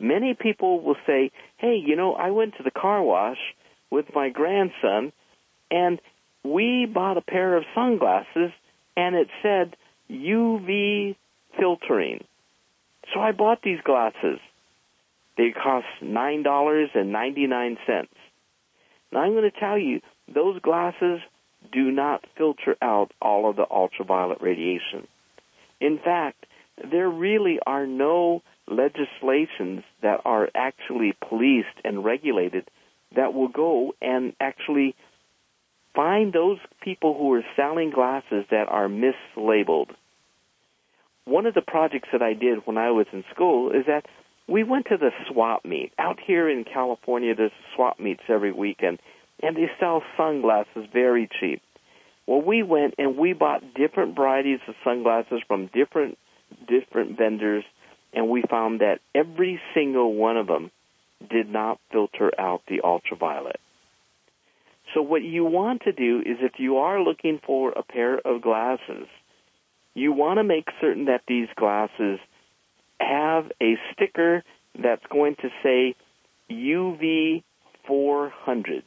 Many 0.00 0.34
people 0.34 0.80
will 0.80 0.96
say, 1.06 1.30
hey, 1.58 1.76
you 1.84 1.94
know, 1.94 2.14
I 2.14 2.30
went 2.30 2.56
to 2.56 2.62
the 2.62 2.70
car 2.70 3.02
wash 3.02 3.38
with 3.90 4.06
my 4.14 4.30
grandson 4.30 5.12
and 5.70 6.00
we 6.44 6.86
bought 6.86 7.16
a 7.16 7.22
pair 7.22 7.56
of 7.56 7.64
sunglasses 7.74 8.52
and 8.96 9.16
it 9.16 9.28
said 9.42 9.76
UV 10.10 11.16
filtering. 11.58 12.24
So 13.12 13.20
I 13.20 13.32
bought 13.32 13.62
these 13.62 13.80
glasses. 13.82 14.38
They 15.36 15.50
cost 15.50 15.86
$9.99. 16.02 17.76
Now 19.12 19.20
I'm 19.20 19.32
going 19.32 19.50
to 19.50 19.60
tell 19.60 19.78
you, 19.78 20.00
those 20.32 20.60
glasses 20.60 21.20
do 21.72 21.90
not 21.90 22.24
filter 22.36 22.76
out 22.80 23.10
all 23.20 23.48
of 23.48 23.56
the 23.56 23.66
ultraviolet 23.70 24.40
radiation. 24.40 25.06
In 25.80 25.98
fact, 25.98 26.46
there 26.90 27.08
really 27.08 27.58
are 27.66 27.86
no 27.86 28.42
legislations 28.68 29.82
that 30.02 30.20
are 30.24 30.48
actually 30.54 31.14
policed 31.28 31.78
and 31.84 32.04
regulated 32.04 32.68
that 33.14 33.34
will 33.34 33.48
go 33.48 33.94
and 34.00 34.34
actually 34.40 34.94
find 35.94 36.32
those 36.32 36.58
people 36.82 37.16
who 37.16 37.32
are 37.34 37.44
selling 37.56 37.90
glasses 37.90 38.44
that 38.50 38.68
are 38.68 38.88
mislabeled. 38.88 39.90
One 41.24 41.46
of 41.46 41.54
the 41.54 41.62
projects 41.62 42.08
that 42.12 42.22
I 42.22 42.34
did 42.34 42.66
when 42.66 42.76
I 42.76 42.90
was 42.90 43.06
in 43.12 43.24
school 43.32 43.70
is 43.70 43.86
that 43.86 44.04
we 44.46 44.62
went 44.62 44.86
to 44.86 44.98
the 44.98 45.10
swap 45.30 45.64
meet. 45.64 45.92
Out 45.98 46.18
here 46.24 46.48
in 46.48 46.64
California, 46.64 47.34
there's 47.34 47.52
swap 47.74 47.98
meets 47.98 48.22
every 48.28 48.52
weekend, 48.52 48.98
and 49.42 49.56
they 49.56 49.70
sell 49.80 50.02
sunglasses 50.16 50.86
very 50.92 51.28
cheap. 51.40 51.62
Well, 52.26 52.42
we 52.42 52.62
went 52.62 52.94
and 52.98 53.16
we 53.16 53.32
bought 53.32 53.74
different 53.74 54.16
varieties 54.16 54.60
of 54.68 54.74
sunglasses 54.84 55.40
from 55.46 55.70
different 55.72 56.18
different 56.68 57.18
vendors, 57.18 57.64
and 58.12 58.28
we 58.28 58.42
found 58.48 58.80
that 58.80 59.00
every 59.14 59.60
single 59.74 60.14
one 60.14 60.36
of 60.36 60.46
them 60.46 60.70
did 61.30 61.48
not 61.48 61.80
filter 61.90 62.30
out 62.38 62.62
the 62.68 62.80
ultraviolet. 62.82 63.60
So 64.94 65.02
what 65.02 65.22
you 65.22 65.44
want 65.44 65.82
to 65.82 65.92
do 65.92 66.20
is 66.20 66.38
if 66.40 66.52
you 66.58 66.78
are 66.78 67.02
looking 67.02 67.40
for 67.44 67.72
a 67.72 67.82
pair 67.82 68.16
of 68.16 68.40
glasses, 68.42 69.08
you 69.92 70.12
want 70.12 70.38
to 70.38 70.44
make 70.44 70.68
certain 70.80 71.06
that 71.06 71.22
these 71.26 71.48
glasses 71.56 72.20
have 73.00 73.50
a 73.60 73.74
sticker 73.92 74.42
that's 74.80 75.04
going 75.10 75.36
to 75.36 75.48
say 75.62 75.94
UV 76.50 77.42
400. 77.86 78.84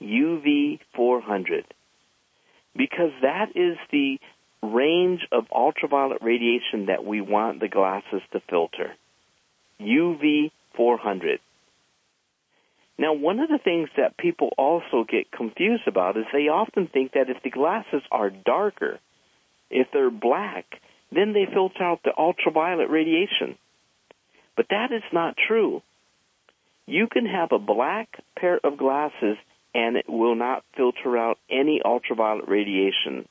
UV 0.00 0.78
400 0.96 1.64
because 2.76 3.10
that 3.22 3.50
is 3.54 3.76
the 3.92 4.18
range 4.62 5.20
of 5.30 5.44
ultraviolet 5.54 6.18
radiation 6.22 6.86
that 6.86 7.04
we 7.04 7.20
want 7.20 7.60
the 7.60 7.68
glasses 7.68 8.22
to 8.32 8.40
filter. 8.48 8.92
UV 9.80 10.50
400. 10.76 11.40
Now, 12.96 13.12
one 13.12 13.40
of 13.40 13.48
the 13.48 13.58
things 13.62 13.88
that 13.96 14.16
people 14.16 14.50
also 14.56 15.04
get 15.08 15.32
confused 15.32 15.86
about 15.86 16.16
is 16.16 16.24
they 16.32 16.48
often 16.48 16.86
think 16.86 17.12
that 17.12 17.28
if 17.28 17.42
the 17.42 17.50
glasses 17.50 18.02
are 18.12 18.30
darker, 18.30 19.00
if 19.70 19.88
they're 19.92 20.10
black, 20.10 20.66
then 21.10 21.32
they 21.32 21.46
filter 21.52 21.82
out 21.82 22.00
the 22.04 22.12
ultraviolet 22.16 22.90
radiation. 22.90 23.58
But 24.56 24.66
that 24.70 24.92
is 24.92 25.02
not 25.12 25.36
true. 25.48 25.82
You 26.86 27.08
can 27.08 27.26
have 27.26 27.50
a 27.50 27.58
black 27.58 28.08
pair 28.36 28.60
of 28.62 28.78
glasses 28.78 29.36
and 29.74 29.96
it 29.96 30.08
will 30.08 30.36
not 30.36 30.64
filter 30.76 31.18
out 31.18 31.38
any 31.50 31.80
ultraviolet 31.84 32.48
radiation. 32.48 33.26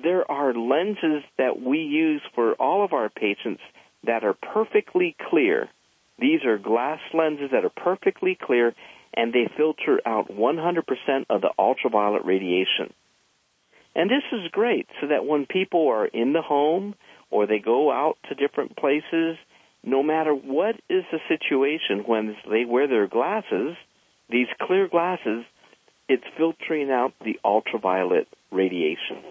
There 0.00 0.30
are 0.30 0.54
lenses 0.54 1.24
that 1.38 1.60
we 1.60 1.78
use 1.78 2.22
for 2.34 2.52
all 2.54 2.84
of 2.84 2.92
our 2.92 3.08
patients 3.08 3.62
that 4.04 4.22
are 4.22 4.34
perfectly 4.34 5.16
clear. 5.30 5.68
These 6.18 6.44
are 6.44 6.58
glass 6.58 7.00
lenses 7.12 7.50
that 7.52 7.64
are 7.64 7.70
perfectly 7.70 8.38
clear 8.40 8.74
and 9.14 9.32
they 9.32 9.50
filter 9.56 10.00
out 10.04 10.28
100% 10.28 11.26
of 11.30 11.40
the 11.40 11.50
ultraviolet 11.58 12.24
radiation. 12.24 12.92
And 13.94 14.10
this 14.10 14.24
is 14.32 14.50
great 14.52 14.86
so 15.00 15.08
that 15.08 15.24
when 15.24 15.46
people 15.46 15.88
are 15.88 16.06
in 16.06 16.34
the 16.34 16.42
home 16.42 16.94
or 17.30 17.46
they 17.46 17.58
go 17.58 17.90
out 17.90 18.18
to 18.28 18.34
different 18.34 18.76
places, 18.76 19.36
no 19.82 20.02
matter 20.02 20.34
what 20.34 20.76
is 20.90 21.04
the 21.10 21.18
situation 21.28 22.04
when 22.06 22.36
they 22.50 22.64
wear 22.66 22.88
their 22.88 23.06
glasses, 23.06 23.76
these 24.28 24.48
clear 24.60 24.88
glasses, 24.88 25.44
it's 26.08 26.24
filtering 26.36 26.90
out 26.90 27.14
the 27.24 27.38
ultraviolet 27.44 28.28
radiation. 28.50 29.22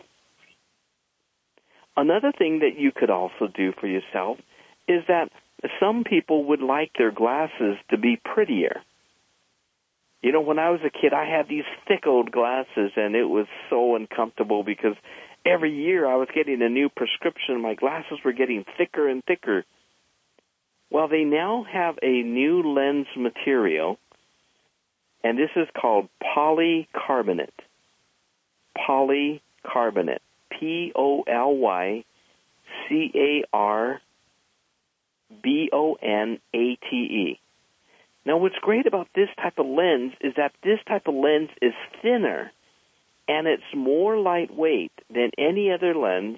Another 1.97 2.31
thing 2.37 2.59
that 2.59 2.77
you 2.77 2.91
could 2.93 3.09
also 3.09 3.47
do 3.53 3.71
for 3.79 3.87
yourself 3.87 4.37
is 4.87 5.03
that 5.07 5.29
some 5.79 6.03
people 6.03 6.45
would 6.45 6.61
like 6.61 6.91
their 6.97 7.11
glasses 7.11 7.77
to 7.89 7.97
be 7.97 8.19
prettier. 8.23 8.81
You 10.21 10.31
know, 10.31 10.41
when 10.41 10.59
I 10.59 10.71
was 10.71 10.81
a 10.85 10.89
kid, 10.89 11.13
I 11.13 11.25
had 11.25 11.47
these 11.47 11.65
thick 11.87 12.07
old 12.07 12.31
glasses 12.31 12.91
and 12.95 13.15
it 13.15 13.25
was 13.25 13.47
so 13.69 13.95
uncomfortable 13.95 14.63
because 14.63 14.95
every 15.45 15.73
year 15.73 16.07
I 16.07 16.15
was 16.15 16.27
getting 16.33 16.61
a 16.61 16.69
new 16.69 16.89
prescription. 16.89 17.61
My 17.61 17.75
glasses 17.75 18.19
were 18.23 18.33
getting 18.33 18.65
thicker 18.77 19.07
and 19.07 19.23
thicker. 19.23 19.63
Well, 20.89 21.07
they 21.07 21.23
now 21.23 21.65
have 21.71 21.95
a 22.01 22.23
new 22.23 22.73
lens 22.73 23.07
material 23.15 23.97
and 25.23 25.37
this 25.37 25.49
is 25.55 25.67
called 25.79 26.09
polycarbonate. 26.21 27.49
Polycarbonate. 28.77 30.19
P 30.59 30.91
O 30.95 31.23
L 31.27 31.55
Y 31.55 32.03
C 32.87 33.11
A 33.15 33.43
R 33.51 34.01
B 35.43 35.69
O 35.71 35.95
N 36.01 36.39
A 36.53 36.77
T 36.89 36.95
E. 36.95 37.39
Now, 38.25 38.37
what's 38.37 38.55
great 38.61 38.87
about 38.87 39.07
this 39.13 39.29
type 39.41 39.59
of 39.59 39.67
lens 39.67 40.13
is 40.19 40.33
that 40.37 40.53
this 40.63 40.79
type 40.87 41.07
of 41.07 41.13
lens 41.13 41.49
is 41.61 41.73
thinner 42.01 42.51
and 43.27 43.47
it's 43.47 43.63
more 43.75 44.17
lightweight 44.17 44.91
than 45.13 45.31
any 45.37 45.71
other 45.71 45.95
lens, 45.95 46.37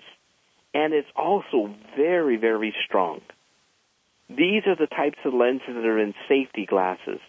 and 0.74 0.94
it's 0.94 1.08
also 1.16 1.74
very, 1.98 2.38
very 2.38 2.74
strong. 2.86 3.22
These 4.30 4.64
are 4.68 4.76
the 4.76 4.88
types 4.88 5.20
of 5.26 5.34
lenses 5.34 5.68
that 5.68 5.86
are 5.86 6.00
in 6.00 6.14
safety 6.28 6.66
glasses. 6.66 7.20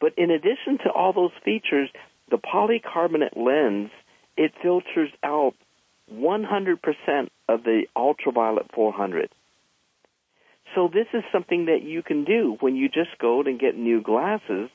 But 0.00 0.14
in 0.16 0.30
addition 0.30 0.78
to 0.84 0.90
all 0.90 1.12
those 1.12 1.32
features, 1.44 1.88
the 2.30 2.38
polycarbonate 2.38 3.36
lens, 3.36 3.90
it 4.36 4.52
filters 4.62 5.10
out 5.22 5.54
100% 6.12 7.28
of 7.48 7.62
the 7.64 7.82
ultraviolet 7.94 8.66
400. 8.74 9.30
So 10.74 10.88
this 10.92 11.06
is 11.12 11.22
something 11.32 11.66
that 11.66 11.82
you 11.82 12.02
can 12.02 12.24
do 12.24 12.56
when 12.60 12.76
you 12.76 12.88
just 12.88 13.18
go 13.20 13.42
and 13.42 13.60
get 13.60 13.76
new 13.76 14.00
glasses. 14.02 14.70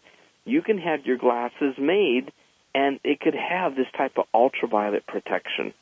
You 0.45 0.61
can 0.61 0.77
have 0.77 1.05
your 1.05 1.17
glasses 1.17 1.75
made 1.77 2.31
and 2.75 2.99
it 3.03 3.19
could 3.19 3.35
have 3.35 3.75
this 3.75 3.87
type 3.97 4.13
of 4.17 4.25
ultraviolet 4.33 5.07
protection. 5.07 5.73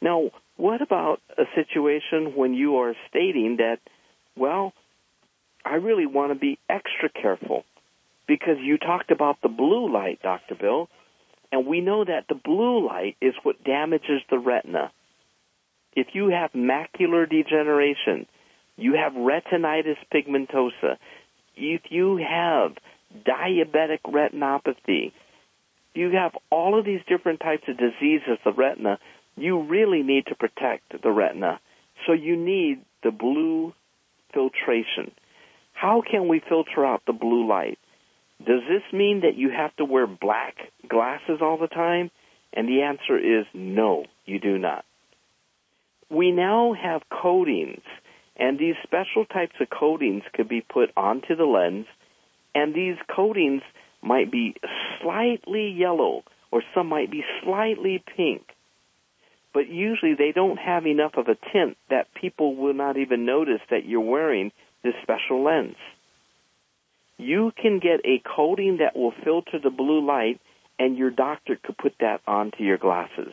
Now, 0.00 0.30
what 0.56 0.80
about 0.80 1.20
a 1.36 1.44
situation 1.54 2.34
when 2.34 2.54
you 2.54 2.78
are 2.78 2.94
stating 3.08 3.56
that, 3.58 3.78
well, 4.36 4.72
I 5.64 5.74
really 5.74 6.06
want 6.06 6.32
to 6.32 6.38
be 6.38 6.58
extra 6.68 7.08
careful 7.10 7.64
because 8.26 8.56
you 8.60 8.78
talked 8.78 9.10
about 9.10 9.36
the 9.42 9.48
blue 9.48 9.92
light, 9.92 10.20
Dr. 10.22 10.54
Bill, 10.54 10.88
and 11.52 11.66
we 11.66 11.80
know 11.80 12.04
that 12.04 12.24
the 12.28 12.34
blue 12.34 12.86
light 12.86 13.16
is 13.20 13.34
what 13.42 13.62
damages 13.64 14.22
the 14.30 14.38
retina. 14.38 14.90
If 15.96 16.08
you 16.12 16.28
have 16.28 16.52
macular 16.52 17.28
degeneration, 17.28 18.26
you 18.76 18.94
have 18.94 19.14
retinitis 19.14 19.96
pigmentosa, 20.14 20.98
if 21.56 21.80
you 21.88 22.18
have 22.18 22.72
diabetic 23.26 24.00
retinopathy, 24.06 25.12
you 25.94 26.10
have 26.10 26.32
all 26.50 26.78
of 26.78 26.84
these 26.84 27.00
different 27.08 27.40
types 27.40 27.64
of 27.66 27.78
diseases 27.78 28.28
of 28.28 28.38
the 28.44 28.52
retina, 28.52 28.98
you 29.36 29.62
really 29.62 30.02
need 30.02 30.26
to 30.26 30.34
protect 30.34 31.02
the 31.02 31.10
retina. 31.10 31.60
So 32.06 32.12
you 32.12 32.36
need 32.36 32.82
the 33.02 33.10
blue 33.10 33.72
filtration. 34.34 35.12
How 35.72 36.02
can 36.08 36.28
we 36.28 36.42
filter 36.46 36.84
out 36.84 37.02
the 37.06 37.12
blue 37.14 37.48
light? 37.48 37.78
Does 38.38 38.60
this 38.68 38.82
mean 38.92 39.22
that 39.22 39.36
you 39.36 39.50
have 39.50 39.74
to 39.76 39.84
wear 39.86 40.06
black 40.06 40.56
glasses 40.86 41.38
all 41.40 41.56
the 41.56 41.68
time? 41.68 42.10
And 42.52 42.68
the 42.68 42.82
answer 42.82 43.18
is 43.18 43.46
no, 43.54 44.04
you 44.26 44.38
do 44.38 44.58
not. 44.58 44.85
We 46.10 46.30
now 46.30 46.74
have 46.74 47.02
coatings, 47.10 47.82
and 48.36 48.58
these 48.58 48.76
special 48.82 49.24
types 49.24 49.54
of 49.60 49.68
coatings 49.70 50.22
could 50.32 50.48
be 50.48 50.60
put 50.60 50.90
onto 50.96 51.34
the 51.36 51.44
lens, 51.44 51.86
and 52.54 52.74
these 52.74 52.96
coatings 53.14 53.62
might 54.02 54.30
be 54.30 54.54
slightly 55.02 55.68
yellow, 55.68 56.22
or 56.50 56.62
some 56.74 56.88
might 56.88 57.10
be 57.10 57.24
slightly 57.42 58.02
pink. 58.16 58.42
But 59.52 59.68
usually 59.68 60.14
they 60.14 60.32
don't 60.32 60.58
have 60.58 60.86
enough 60.86 61.16
of 61.16 61.28
a 61.28 61.38
tint 61.52 61.76
that 61.90 62.14
people 62.14 62.56
will 62.56 62.74
not 62.74 62.96
even 62.96 63.24
notice 63.24 63.60
that 63.70 63.86
you're 63.86 64.00
wearing 64.00 64.52
this 64.82 64.94
special 65.02 65.42
lens 65.42 65.76
you 67.18 67.52
can 67.60 67.78
get 67.78 68.00
a 68.04 68.22
coating 68.36 68.78
that 68.78 68.96
will 68.96 69.12
filter 69.24 69.58
the 69.62 69.70
blue 69.70 70.04
light 70.06 70.40
and 70.78 70.98
your 70.98 71.10
doctor 71.10 71.58
could 71.62 71.76
put 71.78 71.94
that 72.00 72.20
onto 72.26 72.62
your 72.62 72.76
glasses. 72.76 73.32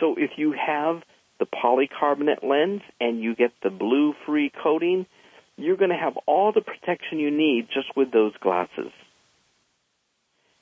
So 0.00 0.16
if 0.18 0.32
you 0.36 0.52
have 0.52 1.02
the 1.42 1.46
polycarbonate 1.46 2.44
lens 2.44 2.82
and 3.00 3.20
you 3.20 3.34
get 3.34 3.50
the 3.64 3.70
blue 3.70 4.14
free 4.24 4.52
coating, 4.62 5.06
you're 5.56 5.76
going 5.76 5.90
to 5.90 5.96
have 5.96 6.16
all 6.26 6.52
the 6.52 6.60
protection 6.60 7.18
you 7.18 7.32
need 7.32 7.66
just 7.74 7.88
with 7.96 8.12
those 8.12 8.32
glasses. 8.40 8.92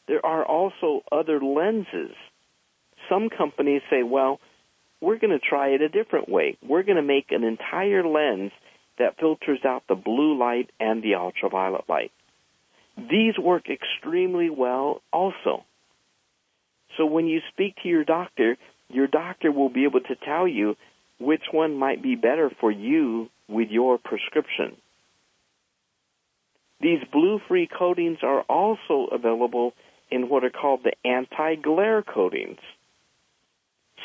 There 0.09 0.25
are 0.25 0.45
also 0.45 1.03
other 1.13 1.39
lenses. 1.39 2.17
Some 3.11 3.29
companies 3.29 3.83
say, 3.91 4.03
well, 4.03 4.41
we're 5.03 5.19
going 5.19 5.39
to 5.39 5.39
try 5.39 5.69
it 5.69 5.83
a 5.83 5.89
different 5.91 6.31
way. 6.31 6.57
We're 6.67 6.83
going 6.83 6.97
to 6.97 7.03
make 7.03 7.27
an 7.31 7.45
entire 7.45 8.07
lens 8.07 8.53
that 8.99 9.19
filters 9.21 9.61
out 9.65 9.83
the 9.87 9.95
blue 9.95 10.39
light 10.39 10.71
and 10.81 11.03
the 11.03 11.17
ultraviolet 11.17 11.89
light. 11.89 12.11
These 12.97 13.39
work 13.39 13.65
extremely 13.69 14.49
well 14.49 15.03
also. 15.13 15.65
So 16.97 17.05
when 17.05 17.27
you 17.27 17.41
speak 17.53 17.77
to 17.83 17.89
your 17.89 18.05
doctor, 18.05 18.57
your 18.93 19.07
doctor 19.07 19.53
will 19.53 19.69
be 19.69 19.85
able 19.85 20.01
to 20.01 20.17
tell 20.17 20.47
you 20.47 20.77
which 21.19 21.43
one 21.53 21.77
might 21.77 22.03
be 22.03 22.17
better 22.17 22.51
for 22.61 22.71
you 22.71 23.29
with 23.49 23.69
your 23.71 23.99
prescription. 23.99 24.77
These 26.81 27.01
blue-free 27.13 27.69
coatings 27.77 28.19
are 28.23 28.41
also 28.43 29.07
available 29.13 29.75
in 30.11 30.29
what 30.29 30.45
are 30.45 30.51
called 30.51 30.81
the 30.83 30.93
anti-glare 31.09 32.03
coatings. 32.03 32.59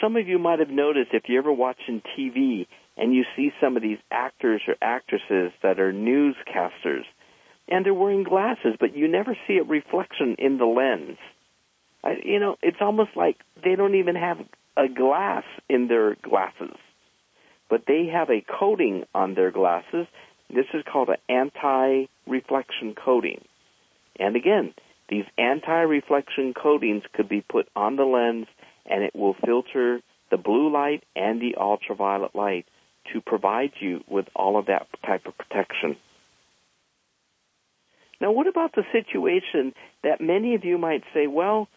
Some 0.01 0.17
of 0.17 0.27
you 0.27 0.39
might 0.39 0.59
have 0.59 0.69
noticed 0.69 1.11
if 1.13 1.23
you're 1.27 1.41
ever 1.41 1.53
watching 1.53 2.01
TV 2.17 2.67
and 2.97 3.13
you 3.13 3.23
see 3.35 3.51
some 3.61 3.77
of 3.77 3.81
these 3.81 3.97
actors 4.11 4.61
or 4.67 4.75
actresses 4.81 5.51
that 5.63 5.79
are 5.79 5.91
newscasters, 5.91 7.03
and 7.67 7.85
they're 7.85 7.93
wearing 7.93 8.23
glasses, 8.23 8.75
but 8.79 8.95
you 8.95 9.07
never 9.07 9.37
see 9.47 9.57
a 9.57 9.63
reflection 9.63 10.35
in 10.37 10.57
the 10.57 10.65
lens. 10.65 11.17
I, 12.03 12.17
you 12.23 12.39
know, 12.39 12.57
it's 12.61 12.77
almost 12.79 13.11
like 13.15 13.37
they 13.63 13.75
don't 13.75 13.95
even 13.95 14.15
have 14.15 14.37
a 14.77 14.87
glass 14.87 15.43
in 15.69 15.87
their 15.87 16.15
glasses, 16.15 16.75
but 17.69 17.83
they 17.87 18.07
have 18.11 18.29
a 18.29 18.45
coating 18.59 19.05
on 19.13 19.33
their 19.33 19.51
glasses. 19.51 20.07
This 20.49 20.65
is 20.73 20.83
called 20.91 21.09
an 21.09 21.17
anti-reflection 21.29 22.95
coating. 22.95 23.43
And 24.19 24.35
again, 24.35 24.73
these 25.09 25.25
anti-reflection 25.37 26.53
coatings 26.53 27.03
could 27.13 27.29
be 27.29 27.41
put 27.41 27.67
on 27.75 27.95
the 27.95 28.03
lens 28.03 28.47
and 28.85 29.03
it 29.03 29.15
will 29.15 29.35
filter 29.45 30.01
the 30.31 30.37
blue 30.37 30.71
light 30.71 31.03
and 31.15 31.41
the 31.41 31.55
ultraviolet 31.57 32.35
light 32.35 32.65
to 33.13 33.21
provide 33.21 33.71
you 33.79 34.03
with 34.07 34.25
all 34.35 34.57
of 34.57 34.67
that 34.67 34.87
type 35.05 35.25
of 35.25 35.37
protection. 35.37 35.95
Now, 38.19 38.31
what 38.31 38.47
about 38.47 38.73
the 38.73 38.83
situation 38.91 39.73
that 40.03 40.21
many 40.21 40.55
of 40.55 40.63
you 40.63 40.77
might 40.77 41.03
say, 41.13 41.27
well, 41.27 41.67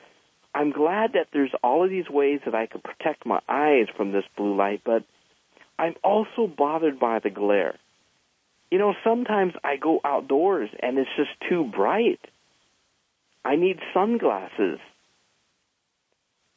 I'm 0.54 0.72
glad 0.72 1.12
that 1.12 1.28
there's 1.32 1.52
all 1.62 1.84
of 1.84 1.90
these 1.90 2.08
ways 2.08 2.40
that 2.44 2.54
I 2.54 2.66
can 2.66 2.80
protect 2.80 3.26
my 3.26 3.40
eyes 3.48 3.86
from 3.96 4.12
this 4.12 4.24
blue 4.36 4.56
light, 4.56 4.82
but 4.84 5.04
I'm 5.78 5.94
also 6.02 6.46
bothered 6.46 6.98
by 6.98 7.20
the 7.20 7.30
glare. 7.30 7.78
You 8.70 8.78
know, 8.78 8.94
sometimes 9.04 9.54
I 9.64 9.76
go 9.76 10.00
outdoors 10.04 10.70
and 10.82 10.98
it's 10.98 11.10
just 11.16 11.30
too 11.48 11.64
bright. 11.64 12.20
I 13.44 13.56
need 13.56 13.78
sunglasses. 13.94 14.78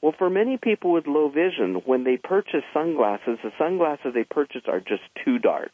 Well, 0.01 0.15
for 0.17 0.29
many 0.29 0.57
people 0.57 0.91
with 0.91 1.05
low 1.05 1.29
vision, 1.29 1.83
when 1.85 2.03
they 2.03 2.17
purchase 2.17 2.63
sunglasses, 2.73 3.37
the 3.43 3.51
sunglasses 3.57 4.13
they 4.13 4.23
purchase 4.23 4.63
are 4.67 4.79
just 4.79 5.03
too 5.23 5.37
dark. 5.37 5.71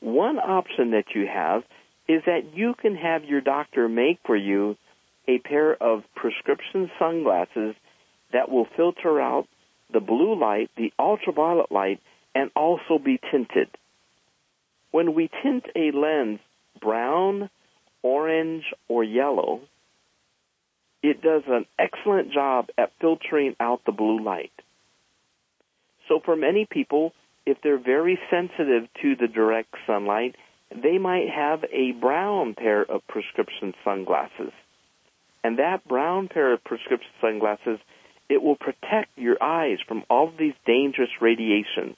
One 0.00 0.38
option 0.38 0.90
that 0.90 1.14
you 1.14 1.28
have 1.32 1.62
is 2.08 2.22
that 2.26 2.54
you 2.54 2.74
can 2.74 2.96
have 2.96 3.24
your 3.24 3.40
doctor 3.40 3.88
make 3.88 4.18
for 4.26 4.36
you 4.36 4.76
a 5.28 5.38
pair 5.38 5.74
of 5.74 6.02
prescription 6.14 6.90
sunglasses 6.98 7.74
that 8.32 8.50
will 8.50 8.66
filter 8.76 9.20
out 9.20 9.46
the 9.92 10.00
blue 10.00 10.38
light, 10.38 10.70
the 10.76 10.92
ultraviolet 10.98 11.70
light, 11.70 12.00
and 12.34 12.50
also 12.56 12.98
be 13.02 13.20
tinted. 13.30 13.68
When 14.90 15.14
we 15.14 15.30
tint 15.42 15.64
a 15.76 15.90
lens 15.90 16.40
brown, 16.80 17.50
orange, 18.02 18.64
or 18.88 19.04
yellow, 19.04 19.60
it 21.02 21.22
does 21.22 21.42
an 21.46 21.66
excellent 21.78 22.32
job 22.32 22.68
at 22.78 22.92
filtering 23.00 23.56
out 23.60 23.82
the 23.84 23.92
blue 23.92 24.22
light. 24.22 24.52
So 26.08 26.20
for 26.24 26.36
many 26.36 26.66
people, 26.68 27.12
if 27.46 27.58
they're 27.62 27.78
very 27.78 28.18
sensitive 28.30 28.88
to 29.02 29.16
the 29.16 29.28
direct 29.28 29.74
sunlight, 29.86 30.36
they 30.70 30.98
might 30.98 31.28
have 31.28 31.64
a 31.72 31.92
brown 31.92 32.54
pair 32.54 32.82
of 32.82 33.06
prescription 33.08 33.74
sunglasses. 33.84 34.52
And 35.44 35.58
that 35.58 35.86
brown 35.86 36.28
pair 36.28 36.52
of 36.52 36.62
prescription 36.64 37.10
sunglasses, 37.20 37.78
it 38.28 38.42
will 38.42 38.56
protect 38.56 39.16
your 39.16 39.42
eyes 39.42 39.78
from 39.86 40.04
all 40.08 40.28
of 40.28 40.36
these 40.38 40.54
dangerous 40.66 41.10
radiation. 41.20 41.96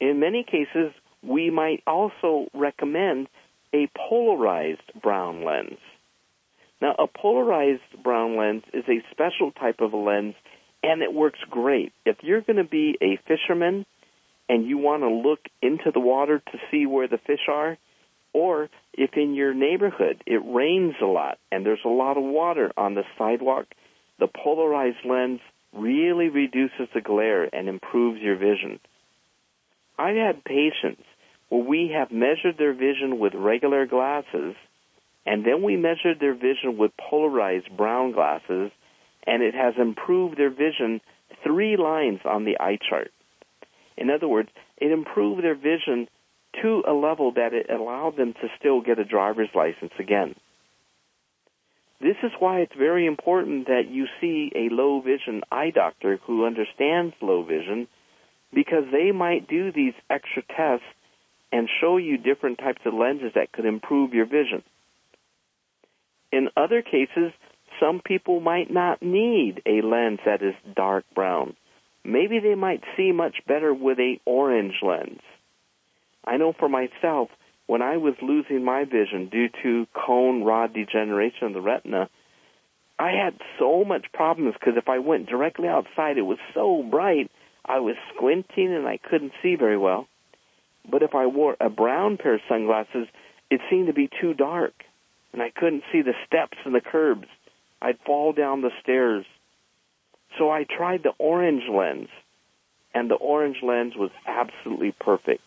In 0.00 0.20
many 0.20 0.44
cases, 0.44 0.92
we 1.22 1.50
might 1.50 1.82
also 1.86 2.48
recommend 2.54 3.28
a 3.72 3.88
polarized 3.96 4.92
brown 5.00 5.44
lens. 5.44 5.78
Now, 6.80 6.94
a 6.98 7.06
polarized 7.06 8.02
brown 8.02 8.36
lens 8.36 8.62
is 8.72 8.84
a 8.88 9.02
special 9.10 9.50
type 9.52 9.80
of 9.80 9.92
a 9.92 9.96
lens, 9.96 10.34
and 10.82 11.02
it 11.02 11.12
works 11.12 11.40
great. 11.50 11.92
If 12.04 12.18
you're 12.22 12.40
going 12.40 12.56
to 12.56 12.64
be 12.64 12.96
a 13.02 13.18
fisherman 13.26 13.84
and 14.48 14.64
you 14.64 14.78
want 14.78 15.02
to 15.02 15.08
look 15.08 15.40
into 15.60 15.90
the 15.92 16.00
water 16.00 16.38
to 16.38 16.58
see 16.70 16.86
where 16.86 17.08
the 17.08 17.18
fish 17.18 17.48
are, 17.50 17.76
or 18.32 18.68
if 18.92 19.10
in 19.14 19.34
your 19.34 19.54
neighborhood 19.54 20.22
it 20.26 20.42
rains 20.44 20.94
a 21.02 21.06
lot 21.06 21.38
and 21.50 21.64
there's 21.64 21.84
a 21.84 21.88
lot 21.88 22.16
of 22.16 22.22
water 22.22 22.70
on 22.76 22.94
the 22.94 23.04
sidewalk, 23.16 23.66
the 24.18 24.28
polarized 24.28 25.04
lens 25.04 25.40
really 25.72 26.28
reduces 26.28 26.88
the 26.94 27.00
glare 27.00 27.48
and 27.54 27.68
improves 27.68 28.20
your 28.20 28.36
vision. 28.36 28.80
I've 29.98 30.16
had 30.16 30.44
patients 30.44 31.02
where 31.48 31.64
we 31.64 31.92
have 31.94 32.10
measured 32.10 32.58
their 32.58 32.72
vision 32.72 33.18
with 33.18 33.34
regular 33.34 33.86
glasses 33.86 34.54
and 35.28 35.44
then 35.44 35.62
we 35.62 35.76
measured 35.76 36.20
their 36.20 36.34
vision 36.34 36.78
with 36.78 36.90
polarized 36.96 37.76
brown 37.76 38.12
glasses, 38.12 38.70
and 39.26 39.42
it 39.42 39.54
has 39.54 39.74
improved 39.76 40.38
their 40.38 40.48
vision 40.48 41.02
three 41.44 41.76
lines 41.76 42.20
on 42.24 42.46
the 42.46 42.56
eye 42.58 42.78
chart. 42.88 43.10
In 43.98 44.08
other 44.08 44.26
words, 44.26 44.48
it 44.78 44.90
improved 44.90 45.44
their 45.44 45.54
vision 45.54 46.08
to 46.62 46.82
a 46.86 46.92
level 46.92 47.32
that 47.32 47.52
it 47.52 47.70
allowed 47.70 48.16
them 48.16 48.34
to 48.34 48.48
still 48.58 48.80
get 48.80 48.98
a 48.98 49.04
driver's 49.04 49.50
license 49.54 49.92
again. 49.98 50.34
This 52.00 52.16
is 52.22 52.30
why 52.38 52.60
it's 52.60 52.74
very 52.78 53.06
important 53.06 53.66
that 53.66 53.88
you 53.90 54.06
see 54.20 54.52
a 54.54 54.72
low 54.72 55.00
vision 55.00 55.42
eye 55.50 55.70
doctor 55.70 56.20
who 56.26 56.46
understands 56.46 57.14
low 57.20 57.42
vision 57.42 57.88
because 58.54 58.84
they 58.92 59.10
might 59.10 59.48
do 59.48 59.72
these 59.72 59.94
extra 60.08 60.42
tests 60.42 60.86
and 61.50 61.68
show 61.80 61.96
you 61.96 62.16
different 62.16 62.58
types 62.58 62.80
of 62.84 62.94
lenses 62.94 63.32
that 63.34 63.52
could 63.52 63.64
improve 63.64 64.14
your 64.14 64.26
vision. 64.26 64.62
In 66.30 66.48
other 66.56 66.82
cases, 66.82 67.32
some 67.80 68.00
people 68.04 68.40
might 68.40 68.70
not 68.70 69.02
need 69.02 69.62
a 69.66 69.82
lens 69.82 70.20
that 70.24 70.42
is 70.42 70.54
dark 70.76 71.04
brown. 71.14 71.56
Maybe 72.04 72.38
they 72.38 72.54
might 72.54 72.82
see 72.96 73.12
much 73.12 73.36
better 73.46 73.72
with 73.72 73.98
a 73.98 74.20
orange 74.24 74.74
lens. 74.82 75.20
I 76.28 76.36
know 76.36 76.52
for 76.52 76.68
myself, 76.68 77.30
when 77.66 77.80
I 77.80 77.96
was 77.96 78.14
losing 78.20 78.62
my 78.62 78.84
vision 78.84 79.30
due 79.30 79.48
to 79.62 79.86
cone 79.94 80.44
rod 80.44 80.74
degeneration 80.74 81.46
of 81.46 81.52
the 81.54 81.60
retina, 81.62 82.10
I 82.98 83.12
had 83.12 83.34
so 83.58 83.82
much 83.82 84.12
problems 84.12 84.54
because 84.60 84.76
if 84.76 84.90
I 84.90 84.98
went 84.98 85.28
directly 85.28 85.68
outside, 85.68 86.18
it 86.18 86.22
was 86.22 86.38
so 86.52 86.82
bright, 86.82 87.30
I 87.64 87.80
was 87.80 87.96
squinting 88.14 88.74
and 88.74 88.86
I 88.86 88.98
couldn't 88.98 89.32
see 89.42 89.54
very 89.54 89.78
well. 89.78 90.06
But 90.90 91.02
if 91.02 91.14
I 91.14 91.26
wore 91.26 91.56
a 91.60 91.70
brown 91.70 92.18
pair 92.18 92.34
of 92.34 92.40
sunglasses, 92.46 93.08
it 93.50 93.62
seemed 93.70 93.86
to 93.86 93.94
be 93.94 94.10
too 94.20 94.34
dark, 94.34 94.74
and 95.32 95.40
I 95.40 95.48
couldn't 95.48 95.84
see 95.90 96.02
the 96.02 96.14
steps 96.26 96.58
and 96.66 96.74
the 96.74 96.82
curbs. 96.82 97.28
I'd 97.80 97.98
fall 98.04 98.32
down 98.34 98.60
the 98.60 98.72
stairs. 98.82 99.24
So 100.36 100.50
I 100.50 100.64
tried 100.64 101.04
the 101.04 101.12
orange 101.18 101.64
lens, 101.70 102.08
and 102.94 103.08
the 103.10 103.14
orange 103.14 103.62
lens 103.62 103.94
was 103.96 104.10
absolutely 104.26 104.92
perfect. 104.92 105.42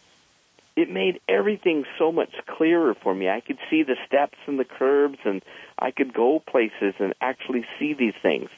It 0.75 0.89
made 0.89 1.19
everything 1.27 1.83
so 1.99 2.11
much 2.11 2.31
clearer 2.47 2.95
for 3.03 3.13
me. 3.13 3.29
I 3.29 3.41
could 3.41 3.57
see 3.69 3.83
the 3.83 3.97
steps 4.07 4.37
and 4.47 4.57
the 4.57 4.65
curbs, 4.65 5.19
and 5.25 5.41
I 5.77 5.91
could 5.91 6.13
go 6.13 6.39
places 6.39 6.93
and 6.99 7.13
actually 7.19 7.65
see 7.77 7.93
these 7.93 8.13
things. 8.21 8.49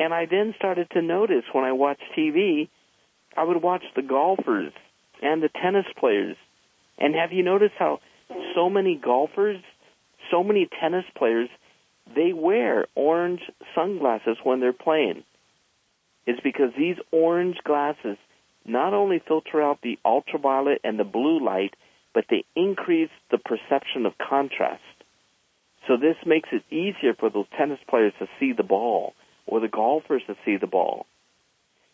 And 0.00 0.12
I 0.12 0.26
then 0.26 0.54
started 0.56 0.90
to 0.90 1.02
notice 1.02 1.44
when 1.52 1.64
I 1.64 1.72
watched 1.72 2.02
TV, 2.16 2.68
I 3.36 3.44
would 3.44 3.62
watch 3.62 3.84
the 3.94 4.02
golfers 4.02 4.72
and 5.22 5.42
the 5.42 5.48
tennis 5.48 5.86
players. 5.98 6.36
And 6.98 7.14
have 7.14 7.32
you 7.32 7.42
noticed 7.42 7.74
how 7.78 8.00
so 8.54 8.68
many 8.68 8.96
golfers, 8.96 9.60
so 10.30 10.42
many 10.42 10.68
tennis 10.80 11.04
players, 11.16 11.48
they 12.14 12.32
wear 12.32 12.86
orange 12.94 13.42
sunglasses 13.74 14.36
when 14.42 14.60
they're 14.60 14.72
playing. 14.72 15.24
It's 16.26 16.40
because 16.40 16.72
these 16.76 16.96
orange 17.10 17.56
glasses 17.64 18.16
not 18.64 18.94
only 18.94 19.22
filter 19.26 19.62
out 19.62 19.80
the 19.82 19.98
ultraviolet 20.04 20.80
and 20.84 20.98
the 20.98 21.04
blue 21.04 21.44
light, 21.44 21.74
but 22.14 22.24
they 22.30 22.44
increase 22.56 23.10
the 23.30 23.38
perception 23.38 24.06
of 24.06 24.12
contrast. 24.18 24.82
So 25.86 25.96
this 25.96 26.16
makes 26.26 26.48
it 26.52 26.62
easier 26.70 27.14
for 27.18 27.30
those 27.30 27.46
tennis 27.56 27.78
players 27.88 28.12
to 28.18 28.26
see 28.38 28.52
the 28.52 28.62
ball 28.62 29.14
or 29.46 29.60
the 29.60 29.68
golfers 29.68 30.22
to 30.26 30.36
see 30.44 30.56
the 30.56 30.66
ball. 30.66 31.06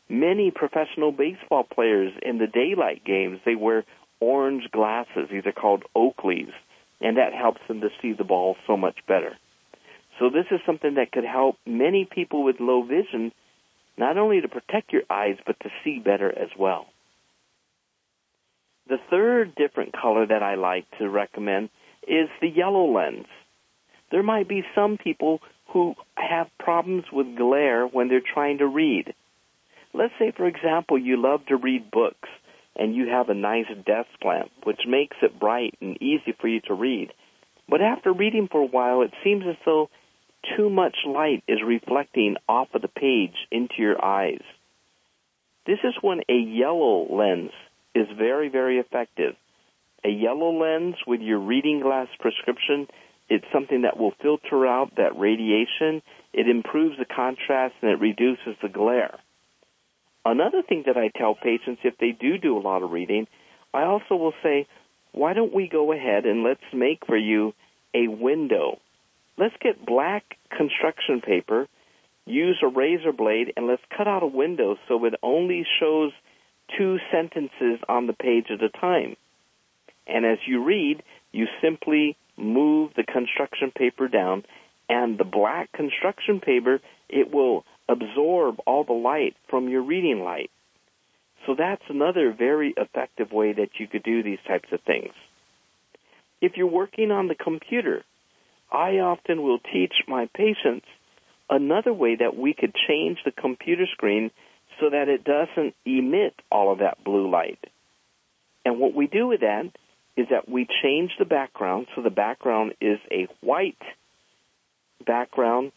Many 0.08 0.50
professional 0.50 1.12
baseball 1.12 1.64
players 1.64 2.12
in 2.22 2.38
the 2.38 2.46
daylight 2.46 3.04
games, 3.04 3.40
they 3.44 3.54
wear 3.54 3.84
orange 4.20 4.64
glasses. 4.70 5.28
These 5.30 5.46
are 5.46 5.52
called 5.52 5.84
Oakleys, 5.96 6.52
and 7.00 7.16
that 7.16 7.32
helps 7.32 7.60
them 7.68 7.80
to 7.80 7.88
see 8.02 8.12
the 8.12 8.24
ball 8.24 8.56
so 8.66 8.76
much 8.76 8.96
better. 9.06 9.36
So 10.18 10.30
this 10.30 10.46
is 10.50 10.60
something 10.66 10.94
that 10.94 11.12
could 11.12 11.24
help 11.24 11.56
many 11.66 12.04
people 12.10 12.44
with 12.44 12.60
low 12.60 12.82
vision 12.82 13.32
not 13.96 14.18
only 14.18 14.40
to 14.40 14.48
protect 14.48 14.92
your 14.92 15.02
eyes, 15.08 15.36
but 15.46 15.58
to 15.60 15.70
see 15.82 15.98
better 15.98 16.30
as 16.30 16.48
well. 16.58 16.86
The 18.88 18.98
third 19.10 19.54
different 19.54 19.92
color 19.92 20.26
that 20.26 20.42
I 20.42 20.56
like 20.56 20.84
to 20.98 21.08
recommend 21.08 21.70
is 22.06 22.28
the 22.40 22.48
yellow 22.48 22.92
lens. 22.92 23.26
There 24.10 24.22
might 24.22 24.48
be 24.48 24.62
some 24.74 24.98
people 24.98 25.40
who 25.72 25.94
have 26.16 26.48
problems 26.58 27.04
with 27.12 27.36
glare 27.36 27.86
when 27.86 28.08
they're 28.08 28.20
trying 28.20 28.58
to 28.58 28.66
read. 28.66 29.14
Let's 29.94 30.12
say, 30.18 30.32
for 30.36 30.46
example, 30.46 30.98
you 30.98 31.20
love 31.20 31.46
to 31.46 31.56
read 31.56 31.90
books 31.90 32.28
and 32.76 32.94
you 32.94 33.08
have 33.08 33.28
a 33.28 33.34
nice 33.34 33.68
desk 33.86 34.10
lamp, 34.24 34.50
which 34.64 34.80
makes 34.86 35.16
it 35.22 35.38
bright 35.38 35.74
and 35.80 36.00
easy 36.02 36.34
for 36.40 36.48
you 36.48 36.60
to 36.62 36.74
read. 36.74 37.12
But 37.68 37.80
after 37.80 38.12
reading 38.12 38.48
for 38.50 38.60
a 38.60 38.66
while, 38.66 39.02
it 39.02 39.12
seems 39.22 39.44
as 39.48 39.56
though 39.64 39.88
too 40.56 40.70
much 40.70 40.96
light 41.06 41.42
is 41.48 41.58
reflecting 41.64 42.36
off 42.48 42.68
of 42.74 42.82
the 42.82 42.88
page 42.88 43.34
into 43.50 43.74
your 43.78 44.02
eyes. 44.04 44.42
This 45.66 45.78
is 45.84 45.94
when 46.02 46.20
a 46.28 46.34
yellow 46.34 47.06
lens 47.14 47.52
is 47.94 48.06
very, 48.16 48.48
very 48.48 48.78
effective. 48.78 49.34
A 50.04 50.10
yellow 50.10 50.52
lens 50.52 50.96
with 51.06 51.20
your 51.20 51.38
reading 51.38 51.80
glass 51.80 52.08
prescription, 52.20 52.86
it's 53.28 53.46
something 53.52 53.82
that 53.82 53.98
will 53.98 54.12
filter 54.20 54.66
out 54.66 54.96
that 54.96 55.18
radiation. 55.18 56.02
It 56.34 56.48
improves 56.48 56.98
the 56.98 57.06
contrast 57.06 57.74
and 57.80 57.90
it 57.90 58.00
reduces 58.00 58.56
the 58.60 58.68
glare. 58.68 59.18
Another 60.26 60.62
thing 60.62 60.84
that 60.86 60.96
I 60.96 61.08
tell 61.08 61.34
patients 61.34 61.80
if 61.84 61.96
they 61.98 62.10
do 62.10 62.38
do 62.38 62.58
a 62.58 62.60
lot 62.60 62.82
of 62.82 62.90
reading, 62.90 63.26
I 63.72 63.84
also 63.84 64.16
will 64.16 64.34
say, 64.42 64.66
why 65.12 65.32
don't 65.32 65.54
we 65.54 65.68
go 65.68 65.92
ahead 65.92 66.26
and 66.26 66.42
let's 66.42 66.60
make 66.72 67.06
for 67.06 67.16
you 67.16 67.54
a 67.94 68.08
window 68.08 68.78
let's 69.36 69.54
get 69.60 69.84
black 69.84 70.36
construction 70.50 71.20
paper, 71.20 71.66
use 72.26 72.58
a 72.62 72.68
razor 72.68 73.12
blade, 73.12 73.52
and 73.56 73.66
let's 73.66 73.82
cut 73.96 74.08
out 74.08 74.22
a 74.22 74.26
window 74.26 74.76
so 74.88 75.04
it 75.04 75.14
only 75.22 75.66
shows 75.80 76.12
two 76.78 76.98
sentences 77.12 77.80
on 77.88 78.06
the 78.06 78.12
page 78.12 78.46
at 78.50 78.62
a 78.62 78.68
time. 78.68 79.16
And 80.06 80.24
as 80.24 80.38
you 80.46 80.64
read, 80.64 81.02
you 81.32 81.46
simply 81.62 82.16
move 82.36 82.92
the 82.96 83.04
construction 83.04 83.70
paper 83.70 84.08
down, 84.08 84.44
and 84.88 85.18
the 85.18 85.24
black 85.24 85.72
construction 85.72 86.40
paper, 86.40 86.80
it 87.08 87.32
will 87.32 87.64
absorb 87.88 88.56
all 88.66 88.84
the 88.84 88.92
light 88.92 89.34
from 89.48 89.68
your 89.68 89.82
reading 89.82 90.20
light. 90.20 90.50
So 91.46 91.54
that's 91.56 91.82
another 91.88 92.32
very 92.32 92.74
effective 92.76 93.32
way 93.32 93.52
that 93.52 93.70
you 93.78 93.86
could 93.86 94.02
do 94.02 94.22
these 94.22 94.38
types 94.46 94.68
of 94.72 94.80
things. 94.82 95.12
If 96.40 96.56
you're 96.56 96.66
working 96.66 97.10
on 97.10 97.28
the 97.28 97.34
computer, 97.34 98.04
I 98.70 98.98
often 98.98 99.42
will 99.42 99.58
teach 99.58 99.94
my 100.08 100.28
patients 100.34 100.86
another 101.48 101.92
way 101.92 102.16
that 102.16 102.36
we 102.36 102.54
could 102.54 102.74
change 102.88 103.18
the 103.24 103.32
computer 103.32 103.86
screen 103.92 104.30
so 104.80 104.90
that 104.90 105.08
it 105.08 105.24
doesn't 105.24 105.74
emit 105.84 106.34
all 106.50 106.72
of 106.72 106.78
that 106.78 107.04
blue 107.04 107.30
light. 107.30 107.58
And 108.64 108.78
what 108.78 108.94
we 108.94 109.06
do 109.06 109.26
with 109.28 109.40
that 109.40 109.70
is 110.16 110.28
that 110.30 110.48
we 110.48 110.66
change 110.82 111.12
the 111.18 111.24
background 111.24 111.86
so 111.94 112.02
the 112.02 112.10
background 112.10 112.74
is 112.80 112.98
a 113.10 113.28
white 113.40 113.82
background 115.04 115.72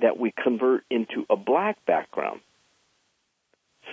that 0.00 0.18
we 0.18 0.32
convert 0.32 0.84
into 0.90 1.24
a 1.30 1.36
black 1.36 1.84
background. 1.86 2.40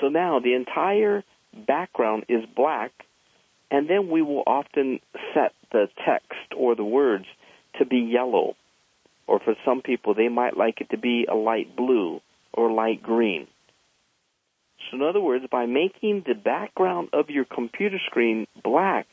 So 0.01 0.09
now 0.09 0.39
the 0.39 0.53
entire 0.53 1.23
background 1.53 2.25
is 2.29 2.43
black, 2.55 2.91
and 3.71 3.89
then 3.89 4.09
we 4.09 4.21
will 4.21 4.43
often 4.45 4.99
set 5.33 5.53
the 5.71 5.87
text 6.05 6.53
or 6.55 6.75
the 6.75 6.83
words 6.83 7.25
to 7.79 7.85
be 7.85 7.99
yellow. 7.99 8.55
Or 9.27 9.39
for 9.39 9.55
some 9.65 9.81
people, 9.81 10.13
they 10.13 10.29
might 10.29 10.57
like 10.57 10.79
it 10.81 10.89
to 10.91 10.97
be 10.97 11.25
a 11.29 11.35
light 11.35 11.75
blue 11.75 12.21
or 12.53 12.71
light 12.71 13.03
green. 13.03 13.47
So 14.89 14.97
in 14.97 15.03
other 15.03 15.19
words, 15.19 15.45
by 15.51 15.65
making 15.65 16.23
the 16.25 16.33
background 16.33 17.09
of 17.13 17.29
your 17.29 17.45
computer 17.45 17.99
screen 18.05 18.47
black, 18.63 19.07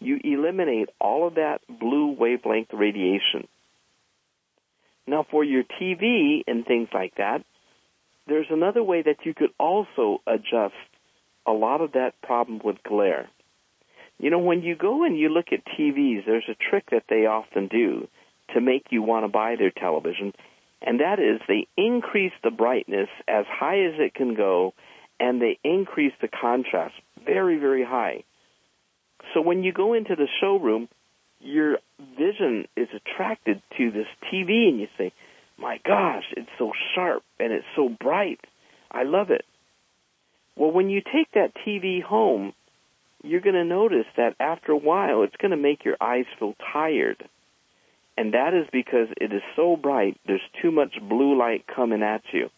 you 0.00 0.20
eliminate 0.22 0.90
all 1.00 1.26
of 1.26 1.34
that 1.34 1.58
blue 1.68 2.12
wavelength 2.12 2.72
radiation. 2.72 3.48
Now 5.06 5.26
for 5.28 5.42
your 5.42 5.64
TV 5.64 6.42
and 6.46 6.64
things 6.64 6.88
like 6.92 7.16
that, 7.16 7.44
there's 8.28 8.46
another 8.50 8.82
way 8.82 9.02
that 9.02 9.24
you 9.24 9.34
could 9.34 9.50
also 9.58 10.20
adjust 10.26 10.74
a 11.46 11.52
lot 11.52 11.80
of 11.80 11.92
that 11.92 12.12
problem 12.22 12.60
with 12.62 12.76
glare. 12.82 13.28
You 14.18 14.30
know, 14.30 14.38
when 14.38 14.62
you 14.62 14.74
go 14.74 15.04
and 15.04 15.18
you 15.18 15.28
look 15.28 15.46
at 15.52 15.64
TVs, 15.64 16.26
there's 16.26 16.48
a 16.48 16.70
trick 16.70 16.90
that 16.90 17.04
they 17.08 17.26
often 17.26 17.68
do 17.68 18.08
to 18.54 18.60
make 18.60 18.86
you 18.90 19.02
want 19.02 19.24
to 19.24 19.28
buy 19.28 19.56
their 19.56 19.70
television, 19.70 20.32
and 20.82 21.00
that 21.00 21.18
is 21.18 21.40
they 21.46 21.66
increase 21.76 22.32
the 22.42 22.50
brightness 22.50 23.08
as 23.28 23.44
high 23.48 23.84
as 23.84 23.94
it 23.98 24.14
can 24.14 24.34
go, 24.34 24.74
and 25.20 25.40
they 25.40 25.58
increase 25.62 26.14
the 26.20 26.28
contrast 26.28 26.94
very, 27.24 27.58
very 27.58 27.84
high. 27.84 28.24
So 29.34 29.40
when 29.40 29.62
you 29.62 29.72
go 29.72 29.94
into 29.94 30.16
the 30.16 30.28
showroom, 30.40 30.88
your 31.40 31.78
vision 32.16 32.66
is 32.76 32.88
attracted 32.94 33.62
to 33.76 33.90
this 33.90 34.06
TV, 34.32 34.68
and 34.68 34.80
you 34.80 34.88
say, 34.96 35.12
my 35.58 35.78
gosh, 35.84 36.24
it's 36.36 36.48
so 36.58 36.72
sharp 36.94 37.22
and 37.38 37.52
it's 37.52 37.66
so 37.76 37.88
bright. 37.88 38.40
I 38.90 39.02
love 39.02 39.30
it. 39.30 39.44
Well, 40.56 40.70
when 40.70 40.88
you 40.88 41.00
take 41.00 41.30
that 41.34 41.52
TV 41.66 42.02
home, 42.02 42.52
you're 43.22 43.40
going 43.40 43.54
to 43.54 43.64
notice 43.64 44.06
that 44.16 44.36
after 44.40 44.72
a 44.72 44.76
while, 44.76 45.22
it's 45.22 45.36
going 45.36 45.50
to 45.50 45.56
make 45.56 45.84
your 45.84 45.96
eyes 46.00 46.26
feel 46.38 46.54
tired. 46.72 47.28
And 48.16 48.34
that 48.34 48.54
is 48.54 48.66
because 48.72 49.08
it 49.20 49.32
is 49.32 49.42
so 49.54 49.76
bright, 49.76 50.18
there's 50.26 50.40
too 50.60 50.70
much 50.70 50.94
blue 51.00 51.38
light 51.38 51.64
coming 51.66 52.02
at 52.02 52.22
you. 52.32 52.50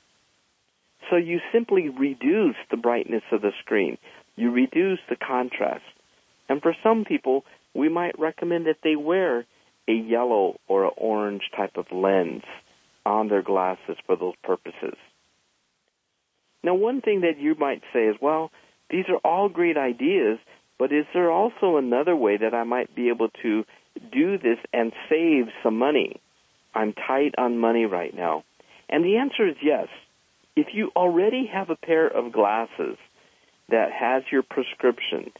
So 1.10 1.16
you 1.16 1.40
simply 1.52 1.88
reduce 1.88 2.56
the 2.70 2.76
brightness 2.76 3.22
of 3.32 3.42
the 3.42 3.52
screen. 3.60 3.98
You 4.36 4.50
reduce 4.50 5.00
the 5.08 5.16
contrast. 5.16 5.84
And 6.48 6.62
for 6.62 6.74
some 6.82 7.04
people, 7.04 7.44
we 7.74 7.88
might 7.88 8.18
recommend 8.18 8.66
that 8.66 8.78
they 8.82 8.96
wear 8.96 9.44
a 9.88 9.92
yellow 9.92 10.58
or 10.68 10.84
an 10.84 10.92
orange 10.96 11.42
type 11.56 11.76
of 11.76 11.86
lens 11.92 12.42
on 13.04 13.28
their 13.28 13.42
glasses 13.42 13.96
for 14.06 14.16
those 14.16 14.34
purposes. 14.44 14.96
Now, 16.62 16.74
one 16.74 17.00
thing 17.00 17.22
that 17.22 17.38
you 17.38 17.54
might 17.58 17.82
say 17.92 18.06
is, 18.06 18.16
well, 18.20 18.50
these 18.90 19.06
are 19.08 19.18
all 19.24 19.48
great 19.48 19.76
ideas, 19.76 20.38
but 20.78 20.92
is 20.92 21.06
there 21.12 21.30
also 21.30 21.76
another 21.76 22.16
way 22.16 22.36
that 22.36 22.54
I 22.54 22.64
might 22.64 22.94
be 22.94 23.08
able 23.08 23.28
to 23.42 23.64
do 24.12 24.38
this 24.38 24.58
and 24.72 24.92
save 25.08 25.46
some 25.62 25.78
money? 25.78 26.20
I'm 26.74 26.92
tight 26.92 27.34
on 27.38 27.58
money 27.58 27.84
right 27.84 28.14
now. 28.14 28.44
And 28.88 29.04
the 29.04 29.16
answer 29.16 29.48
is 29.48 29.56
yes. 29.62 29.88
If 30.56 30.68
you 30.72 30.90
already 30.96 31.46
have 31.52 31.70
a 31.70 31.76
pair 31.76 32.06
of 32.06 32.32
glasses 32.32 32.96
that 33.68 33.92
has 33.92 34.24
your 34.32 34.42
prescription, 34.42 35.32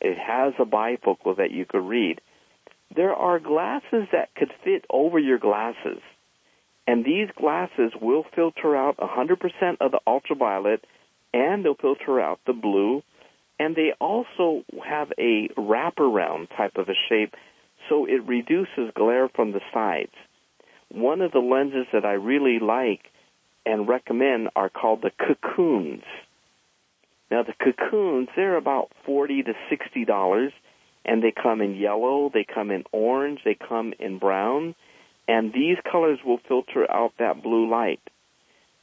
it 0.00 0.16
has 0.18 0.54
a 0.58 0.64
bifocal 0.64 1.36
that 1.36 1.50
you 1.50 1.64
could 1.64 1.86
read, 1.86 2.20
there 2.94 3.14
are 3.14 3.38
glasses 3.38 4.08
that 4.12 4.34
could 4.34 4.52
fit 4.64 4.84
over 4.90 5.18
your 5.18 5.38
glasses. 5.38 6.00
And 6.86 7.04
these 7.04 7.28
glasses 7.36 7.92
will 8.00 8.24
filter 8.34 8.76
out 8.76 8.96
100% 8.98 9.76
of 9.80 9.92
the 9.92 10.00
ultraviolet 10.06 10.84
and 11.32 11.64
they'll 11.64 11.74
filter 11.74 12.20
out 12.20 12.40
the 12.46 12.52
blue. 12.52 13.02
And 13.58 13.76
they 13.76 13.92
also 14.00 14.64
have 14.84 15.12
a 15.18 15.48
wraparound 15.56 16.48
type 16.56 16.76
of 16.76 16.88
a 16.88 16.94
shape 17.08 17.34
so 17.88 18.06
it 18.06 18.26
reduces 18.26 18.92
glare 18.94 19.28
from 19.28 19.52
the 19.52 19.60
sides. 19.72 20.12
One 20.90 21.20
of 21.20 21.32
the 21.32 21.38
lenses 21.38 21.86
that 21.92 22.04
I 22.04 22.12
really 22.12 22.58
like 22.58 23.02
and 23.64 23.88
recommend 23.88 24.48
are 24.56 24.68
called 24.68 25.02
the 25.02 25.10
cocoons. 25.10 26.04
Now 27.30 27.42
the 27.42 27.54
cocoons, 27.54 28.28
they're 28.36 28.56
about 28.56 28.90
40 29.06 29.44
to 29.44 29.52
60 29.70 30.04
dollars 30.04 30.52
and 31.04 31.22
they 31.22 31.32
come 31.32 31.60
in 31.60 31.74
yellow, 31.74 32.30
they 32.32 32.44
come 32.44 32.70
in 32.70 32.84
orange, 32.92 33.40
they 33.44 33.56
come 33.56 33.92
in 33.98 34.18
brown, 34.18 34.74
and 35.26 35.52
these 35.52 35.76
colors 35.90 36.18
will 36.24 36.38
filter 36.46 36.88
out 36.90 37.12
that 37.18 37.42
blue 37.42 37.68
light. 37.68 38.00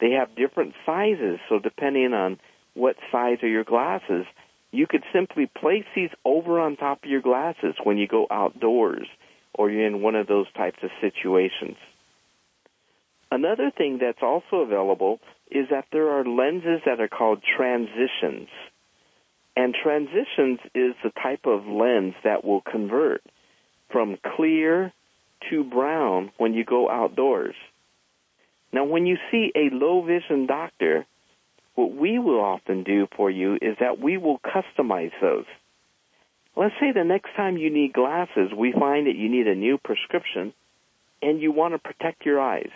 They 0.00 0.12
have 0.12 0.34
different 0.34 0.74
sizes, 0.86 1.38
so 1.48 1.58
depending 1.58 2.12
on 2.14 2.38
what 2.74 2.96
size 3.12 3.38
are 3.42 3.48
your 3.48 3.64
glasses, 3.64 4.24
you 4.72 4.86
could 4.86 5.04
simply 5.12 5.46
place 5.46 5.84
these 5.94 6.10
over 6.24 6.60
on 6.60 6.76
top 6.76 7.04
of 7.04 7.10
your 7.10 7.20
glasses 7.20 7.74
when 7.82 7.98
you 7.98 8.06
go 8.06 8.26
outdoors 8.30 9.06
or 9.52 9.70
you're 9.70 9.86
in 9.86 10.02
one 10.02 10.14
of 10.14 10.26
those 10.26 10.46
types 10.56 10.78
of 10.82 10.90
situations. 11.00 11.76
Another 13.32 13.70
thing 13.76 13.98
that's 14.00 14.22
also 14.22 14.56
available 14.56 15.20
is 15.50 15.66
that 15.70 15.86
there 15.92 16.10
are 16.10 16.24
lenses 16.24 16.80
that 16.86 17.00
are 17.00 17.08
called 17.08 17.42
transitions. 17.56 18.48
And 19.56 19.74
transitions 19.74 20.60
is 20.74 20.94
the 21.02 21.10
type 21.22 21.44
of 21.44 21.66
lens 21.66 22.14
that 22.24 22.44
will 22.44 22.60
convert 22.60 23.22
from 23.90 24.16
clear 24.36 24.92
to 25.50 25.64
brown 25.64 26.30
when 26.38 26.54
you 26.54 26.64
go 26.64 26.88
outdoors. 26.88 27.54
Now, 28.72 28.84
when 28.84 29.06
you 29.06 29.16
see 29.30 29.52
a 29.54 29.74
low 29.74 30.02
vision 30.02 30.46
doctor, 30.46 31.06
what 31.74 31.94
we 31.94 32.18
will 32.18 32.40
often 32.40 32.84
do 32.84 33.08
for 33.16 33.30
you 33.30 33.54
is 33.54 33.76
that 33.80 33.98
we 34.00 34.16
will 34.16 34.38
customize 34.38 35.12
those. 35.20 35.46
Let's 36.56 36.74
say 36.80 36.92
the 36.92 37.04
next 37.04 37.30
time 37.36 37.56
you 37.56 37.70
need 37.70 37.92
glasses, 37.92 38.50
we 38.56 38.72
find 38.72 39.06
that 39.06 39.16
you 39.16 39.28
need 39.28 39.46
a 39.46 39.54
new 39.54 39.78
prescription 39.78 40.52
and 41.22 41.40
you 41.40 41.52
want 41.52 41.74
to 41.74 41.78
protect 41.78 42.26
your 42.26 42.40
eyes. 42.40 42.70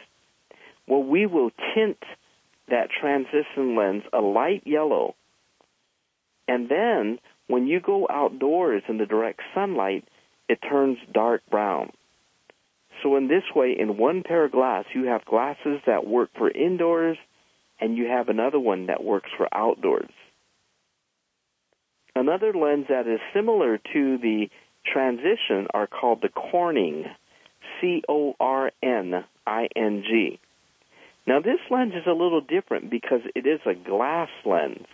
Well, 0.86 1.02
we 1.02 1.26
will 1.26 1.50
tint 1.74 1.98
that 2.68 2.88
transition 2.90 3.76
lens 3.76 4.02
a 4.12 4.20
light 4.20 4.62
yellow. 4.64 5.14
And 6.46 6.68
then 6.68 7.18
when 7.46 7.66
you 7.66 7.80
go 7.80 8.06
outdoors 8.10 8.82
in 8.88 8.98
the 8.98 9.06
direct 9.06 9.40
sunlight, 9.54 10.04
it 10.48 10.58
turns 10.68 10.98
dark 11.12 11.42
brown. 11.50 11.90
So 13.04 13.16
in 13.16 13.28
this 13.28 13.44
way, 13.54 13.76
in 13.78 13.98
one 13.98 14.22
pair 14.22 14.44
of 14.46 14.52
glass, 14.52 14.86
you 14.94 15.04
have 15.08 15.26
glasses 15.26 15.80
that 15.86 16.06
work 16.06 16.30
for 16.38 16.50
indoors 16.50 17.18
and 17.78 17.98
you 17.98 18.06
have 18.06 18.30
another 18.30 18.58
one 18.58 18.86
that 18.86 19.04
works 19.04 19.28
for 19.36 19.46
outdoors. 19.54 20.08
Another 22.16 22.54
lens 22.54 22.86
that 22.88 23.06
is 23.06 23.20
similar 23.34 23.76
to 23.76 24.18
the 24.18 24.48
transition 24.90 25.66
are 25.74 25.86
called 25.86 26.22
the 26.22 26.30
Corning, 26.30 27.04
C-O-R-N-I-N-G. 27.80 28.40
Now 31.26 31.40
this 31.40 31.60
lens 31.70 31.92
is 31.94 32.06
a 32.06 32.12
little 32.12 32.40
different 32.40 32.90
because 32.90 33.20
it 33.34 33.46
is 33.46 33.60
a 33.66 33.74
glass 33.74 34.30
lens. 34.46 34.86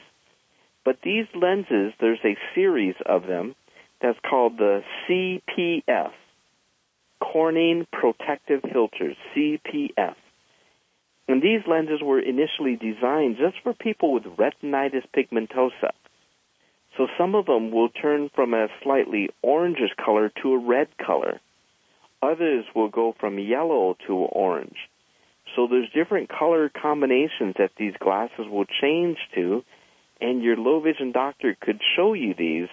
But 0.85 0.99
these 1.05 1.27
lenses, 1.35 1.93
there's 2.01 2.25
a 2.25 2.37
series 2.57 2.97
of 3.07 3.29
them 3.29 3.55
that's 4.03 4.19
called 4.29 4.59
the 4.59 4.83
CPF, 5.07 6.11
Corning 7.21 7.87
Protective 7.93 8.63
Filters, 8.73 9.17
CPF. 9.35 10.15
And 11.29 11.41
these 11.41 11.61
lenses 11.69 12.01
were 12.03 12.19
initially 12.19 12.77
designed 12.77 13.37
just 13.37 13.63
for 13.63 13.73
people 13.73 14.13
with 14.15 14.25
retinitis 14.25 15.05
pigmentosa. 15.17 15.93
So 16.97 17.07
some 17.17 17.35
of 17.35 17.47
them 17.47 17.71
will 17.71 17.89
turn 17.89 18.31
from 18.35 18.53
a 18.53 18.67
slightly 18.83 19.31
orangish 19.45 19.95
color 20.05 20.33
to 20.43 20.53
a 20.55 20.59
red 20.59 20.89
color. 20.99 21.41
Others 22.21 22.65
will 22.75 22.89
go 22.89 23.15
from 23.19 23.39
yellow 23.39 23.97
to 24.07 24.13
orange. 24.13 24.77
So 25.55 25.67
there's 25.69 25.89
different 25.95 26.29
color 26.29 26.69
combinations 26.69 27.55
that 27.59 27.73
these 27.77 27.95
glasses 27.99 28.47
will 28.51 28.67
change 28.81 29.19
to, 29.35 29.65
and 30.21 30.43
your 30.43 30.57
low 30.57 30.81
vision 30.81 31.13
doctor 31.13 31.57
could 31.61 31.81
show 31.97 32.13
you 32.13 32.35
these 32.37 32.69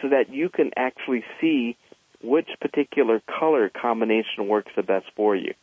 so 0.00 0.08
that 0.10 0.32
you 0.32 0.48
can 0.48 0.70
actually 0.76 1.24
see 1.40 1.76
which 2.24 2.48
particular 2.60 3.20
color 3.38 3.70
combination 3.70 4.48
works 4.48 4.72
the 4.74 4.82
best 4.82 5.06
for 5.14 5.36
you. 5.36 5.54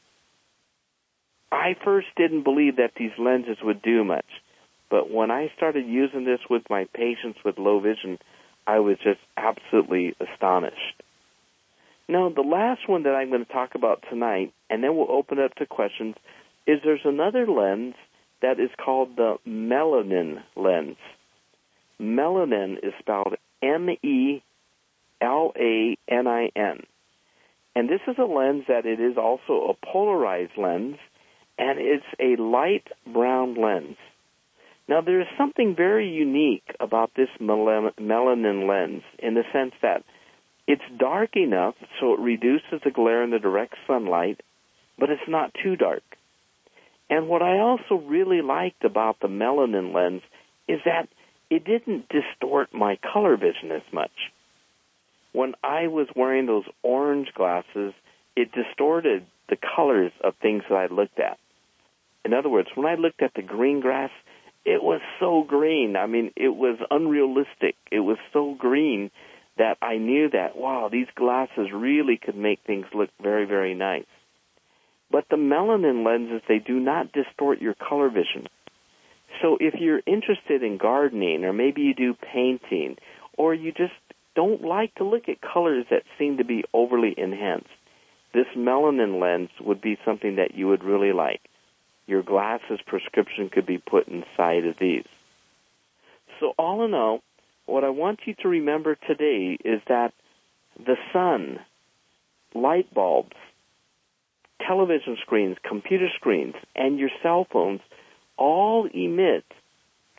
I 1.51 1.75
first 1.83 2.07
didn't 2.15 2.43
believe 2.43 2.77
that 2.77 2.93
these 2.97 3.11
lenses 3.17 3.57
would 3.61 3.81
do 3.81 4.03
much, 4.03 4.25
but 4.89 5.11
when 5.11 5.31
I 5.31 5.51
started 5.57 5.85
using 5.85 6.23
this 6.23 6.39
with 6.49 6.63
my 6.69 6.85
patients 6.93 7.39
with 7.43 7.57
low 7.57 7.79
vision, 7.79 8.19
I 8.65 8.79
was 8.79 8.97
just 9.03 9.19
absolutely 9.35 10.15
astonished. 10.19 11.03
Now, 12.07 12.29
the 12.29 12.41
last 12.41 12.87
one 12.87 13.03
that 13.03 13.15
I'm 13.15 13.29
going 13.29 13.45
to 13.45 13.51
talk 13.51 13.75
about 13.75 14.03
tonight, 14.09 14.53
and 14.69 14.83
then 14.83 14.95
we'll 14.95 15.11
open 15.11 15.39
up 15.39 15.55
to 15.55 15.65
questions, 15.65 16.15
is 16.67 16.79
there's 16.83 17.05
another 17.05 17.47
lens 17.47 17.95
that 18.41 18.59
is 18.59 18.69
called 18.83 19.15
the 19.15 19.37
Melanin 19.47 20.41
lens. 20.55 20.97
Melanin 21.99 22.77
is 22.83 22.93
spelled 22.99 23.35
M-E 23.61 24.41
L 25.21 25.53
A 25.55 25.97
N 26.09 26.27
I 26.27 26.49
N. 26.55 26.83
And 27.75 27.87
this 27.87 28.01
is 28.07 28.17
a 28.17 28.23
lens 28.23 28.65
that 28.67 28.85
it 28.85 28.99
is 28.99 29.17
also 29.17 29.69
a 29.69 29.85
polarized 29.85 30.57
lens, 30.57 30.97
and 31.57 31.79
it's 31.79 32.05
a 32.19 32.41
light 32.41 32.87
brown 33.05 33.55
lens. 33.55 33.97
Now, 34.89 34.99
there 34.99 35.21
is 35.21 35.27
something 35.37 35.75
very 35.75 36.09
unique 36.09 36.75
about 36.79 37.11
this 37.15 37.29
melanin 37.39 38.67
lens 38.67 39.03
in 39.19 39.35
the 39.35 39.43
sense 39.53 39.73
that 39.81 40.03
it's 40.67 40.81
dark 40.97 41.37
enough 41.37 41.75
so 41.99 42.13
it 42.13 42.19
reduces 42.19 42.81
the 42.83 42.91
glare 42.91 43.23
in 43.23 43.29
the 43.29 43.39
direct 43.39 43.75
sunlight, 43.87 44.41
but 44.97 45.09
it's 45.09 45.29
not 45.29 45.55
too 45.63 45.75
dark. 45.75 46.03
And 47.09 47.27
what 47.27 47.41
I 47.41 47.59
also 47.59 47.95
really 47.95 48.41
liked 48.41 48.83
about 48.83 49.19
the 49.21 49.27
melanin 49.27 49.93
lens 49.93 50.23
is 50.67 50.79
that 50.85 51.07
it 51.49 51.63
didn't 51.63 52.09
distort 52.09 52.73
my 52.73 52.97
color 53.13 53.37
vision 53.37 53.71
as 53.71 53.93
much 53.93 54.11
when 55.33 55.53
I 55.63 55.87
was 55.87 56.07
wearing 56.15 56.45
those 56.45 56.65
orange 56.83 57.29
glasses, 57.33 57.93
it 58.35 58.51
distorted 58.51 59.25
the 59.49 59.57
colors 59.75 60.11
of 60.23 60.33
things 60.41 60.63
that 60.69 60.75
I 60.75 60.87
looked 60.87 61.19
at. 61.19 61.37
In 62.23 62.33
other 62.33 62.49
words, 62.49 62.69
when 62.75 62.85
I 62.85 62.95
looked 62.95 63.21
at 63.21 63.33
the 63.35 63.41
green 63.41 63.79
grass, 63.79 64.11
it 64.65 64.83
was 64.83 65.01
so 65.19 65.43
green. 65.47 65.95
I 65.95 66.05
mean, 66.05 66.31
it 66.35 66.55
was 66.55 66.77
unrealistic. 66.89 67.75
It 67.91 68.01
was 68.01 68.17
so 68.31 68.55
green 68.57 69.09
that 69.57 69.77
I 69.81 69.97
knew 69.97 70.29
that, 70.29 70.55
wow, 70.55 70.89
these 70.91 71.07
glasses 71.15 71.69
really 71.73 72.17
could 72.17 72.37
make 72.37 72.59
things 72.65 72.85
look 72.93 73.09
very, 73.21 73.45
very 73.45 73.73
nice. 73.73 74.05
But 75.09 75.25
the 75.29 75.35
melanin 75.35 76.05
lenses, 76.05 76.41
they 76.47 76.59
do 76.59 76.79
not 76.79 77.11
distort 77.11 77.61
your 77.61 77.73
color 77.73 78.09
vision. 78.09 78.47
So 79.41 79.57
if 79.59 79.75
you're 79.79 80.01
interested 80.05 80.63
in 80.63 80.77
gardening, 80.77 81.43
or 81.43 81.53
maybe 81.53 81.81
you 81.81 81.93
do 81.93 82.13
painting, 82.13 82.97
or 83.37 83.53
you 83.53 83.71
just 83.71 83.93
don't 84.41 84.63
like 84.63 84.95
to 84.95 85.03
look 85.03 85.29
at 85.29 85.39
colors 85.39 85.85
that 85.91 86.01
seem 86.17 86.37
to 86.37 86.43
be 86.43 86.63
overly 86.73 87.13
enhanced. 87.15 87.69
This 88.33 88.47
melanin 88.57 89.21
lens 89.21 89.51
would 89.59 89.81
be 89.81 89.99
something 90.03 90.37
that 90.37 90.55
you 90.55 90.67
would 90.67 90.83
really 90.83 91.13
like. 91.13 91.41
Your 92.07 92.23
glasses 92.23 92.79
prescription 92.83 93.49
could 93.49 93.67
be 93.67 93.77
put 93.77 94.07
inside 94.07 94.65
of 94.65 94.77
these. 94.79 95.05
So 96.39 96.53
all 96.57 96.83
in 96.85 96.95
all, 96.95 97.21
what 97.67 97.83
I 97.83 97.89
want 97.89 98.21
you 98.25 98.33
to 98.41 98.47
remember 98.47 98.95
today 98.95 99.59
is 99.63 99.79
that 99.87 100.11
the 100.75 100.95
sun, 101.13 101.59
light 102.55 102.91
bulbs, 102.91 103.35
television 104.67 105.17
screens, 105.21 105.57
computer 105.61 106.07
screens, 106.15 106.55
and 106.75 106.97
your 106.97 107.11
cell 107.21 107.45
phones 107.51 107.81
all 108.37 108.89
emit 108.91 109.45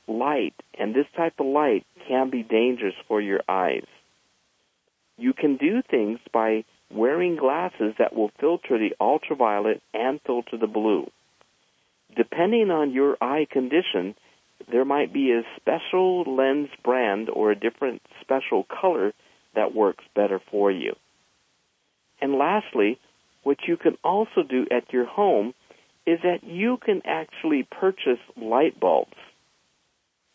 light, 0.07 0.55
and 0.79 0.95
this 0.95 1.07
type 1.17 1.41
of 1.41 1.47
light 1.47 1.85
can 2.07 2.31
be 2.31 2.45
dangerous 2.45 2.95
for 3.09 3.21
your 3.21 3.41
eyes 3.49 3.83
you 5.23 5.33
can 5.33 5.57
do 5.57 5.83
things 5.89 6.19
by 6.33 6.65
wearing 6.91 7.37
glasses 7.37 7.95
that 7.99 8.15
will 8.15 8.31
filter 8.41 8.79
the 8.79 8.95
ultraviolet 9.01 9.81
and 9.95 10.21
filter 10.27 10.59
the 10.59 10.67
blue. 10.67 11.11
Depending 12.17 12.71
on 12.71 12.93
your 12.93 13.17
eye 13.21 13.47
condition, 13.51 14.15
there 14.71 14.85
might 14.85 15.13
be 15.13 15.33
a 15.33 15.43
special 15.57 16.25
lens 16.25 16.69
brand 16.85 17.31
or 17.31 17.51
a 17.51 17.59
different 17.59 18.03
special 18.21 18.65
color 18.65 19.13
that 19.55 19.75
works 19.75 20.05
better 20.15 20.41
for 20.51 20.71
you. 20.71 20.95
And 22.21 22.35
lastly, 22.35 22.99
what 23.43 23.59
you 23.67 23.77
can 23.77 23.97
also 24.05 24.43
do 24.49 24.67
at 24.71 24.93
your 24.93 25.07
home 25.07 25.55
is 26.07 26.19
that 26.23 26.45
you 26.45 26.79
can 26.85 27.03
actually 27.05 27.67
purchase 27.81 28.21
light 28.37 28.79
bulbs. 28.79 29.17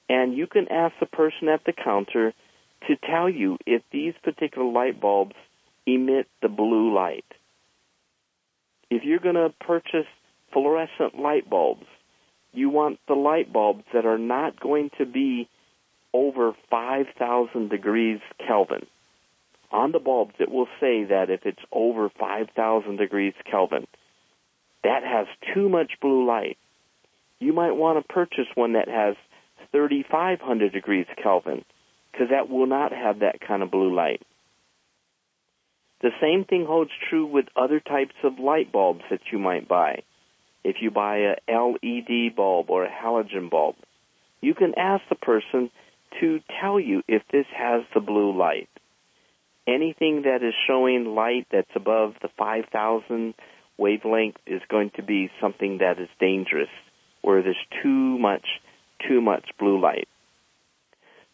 And 0.09 0.35
you 0.35 0.47
can 0.47 0.67
ask 0.69 0.95
the 0.99 1.05
person 1.05 1.49
at 1.49 1.63
the 1.65 1.73
counter 1.73 2.33
to 2.87 2.95
tell 2.95 3.29
you 3.29 3.57
if 3.65 3.81
these 3.91 4.13
particular 4.23 4.69
light 4.69 4.99
bulbs 4.99 5.35
emit 5.85 6.27
the 6.41 6.49
blue 6.49 6.93
light. 6.93 7.25
If 8.89 9.03
you're 9.03 9.19
going 9.19 9.35
to 9.35 9.53
purchase 9.59 10.07
fluorescent 10.53 11.19
light 11.19 11.49
bulbs, 11.49 11.85
you 12.53 12.69
want 12.69 12.99
the 13.07 13.13
light 13.13 13.51
bulbs 13.51 13.83
that 13.93 14.05
are 14.05 14.17
not 14.17 14.59
going 14.59 14.89
to 14.97 15.05
be 15.05 15.49
over 16.13 16.53
5,000 16.69 17.69
degrees 17.69 18.19
Kelvin. 18.47 18.85
On 19.71 19.91
the 19.91 19.99
bulbs, 19.99 20.33
it 20.39 20.49
will 20.49 20.67
say 20.79 21.03
that 21.03 21.29
if 21.29 21.41
it's 21.45 21.59
over 21.71 22.09
5,000 22.17 22.95
degrees 22.95 23.33
Kelvin, 23.49 23.85
that 24.83 25.03
has 25.03 25.27
too 25.53 25.67
much 25.67 25.91
blue 26.01 26.25
light. 26.25 26.57
You 27.39 27.51
might 27.51 27.73
want 27.73 27.99
to 27.99 28.13
purchase 28.13 28.47
one 28.55 28.73
that 28.73 28.87
has 28.87 29.15
3,500 29.73 30.71
degrees 30.71 31.05
Kelvin 31.21 31.65
because 32.17 32.31
that 32.31 32.49
will 32.49 32.65
not 32.65 32.91
have 32.91 33.19
that 33.19 33.39
kind 33.45 33.61
of 33.61 33.69
blue 33.69 33.93
light. 33.93 34.21
The 36.01 36.09
same 36.21 36.45
thing 36.45 36.65
holds 36.65 36.91
true 37.09 37.25
with 37.25 37.45
other 37.55 37.79
types 37.79 38.15
of 38.23 38.39
light 38.39 38.71
bulbs 38.71 39.03
that 39.09 39.19
you 39.31 39.39
might 39.39 39.67
buy. 39.67 40.03
If 40.63 40.77
you 40.81 40.91
buy 40.91 41.17
a 41.17 41.35
LED 41.47 42.35
bulb 42.35 42.69
or 42.69 42.85
a 42.85 42.89
halogen 42.89 43.49
bulb, 43.49 43.75
you 44.41 44.53
can 44.53 44.73
ask 44.77 45.03
the 45.09 45.15
person 45.15 45.69
to 46.19 46.39
tell 46.61 46.79
you 46.79 47.03
if 47.07 47.21
this 47.31 47.45
has 47.55 47.83
the 47.93 47.99
blue 47.99 48.35
light. 48.35 48.69
Anything 49.67 50.23
that 50.23 50.43
is 50.43 50.53
showing 50.67 51.15
light 51.15 51.47
that's 51.51 51.69
above 51.75 52.13
the 52.21 52.29
5000 52.37 53.33
wavelength 53.77 54.37
is 54.47 54.61
going 54.69 54.91
to 54.95 55.03
be 55.03 55.29
something 55.41 55.79
that 55.79 55.99
is 55.99 56.09
dangerous, 56.19 56.69
where 57.21 57.43
there's 57.43 57.55
too 57.83 58.17
much, 58.17 58.45
too 59.07 59.21
much 59.21 59.45
blue 59.59 59.79
light. 59.79 60.07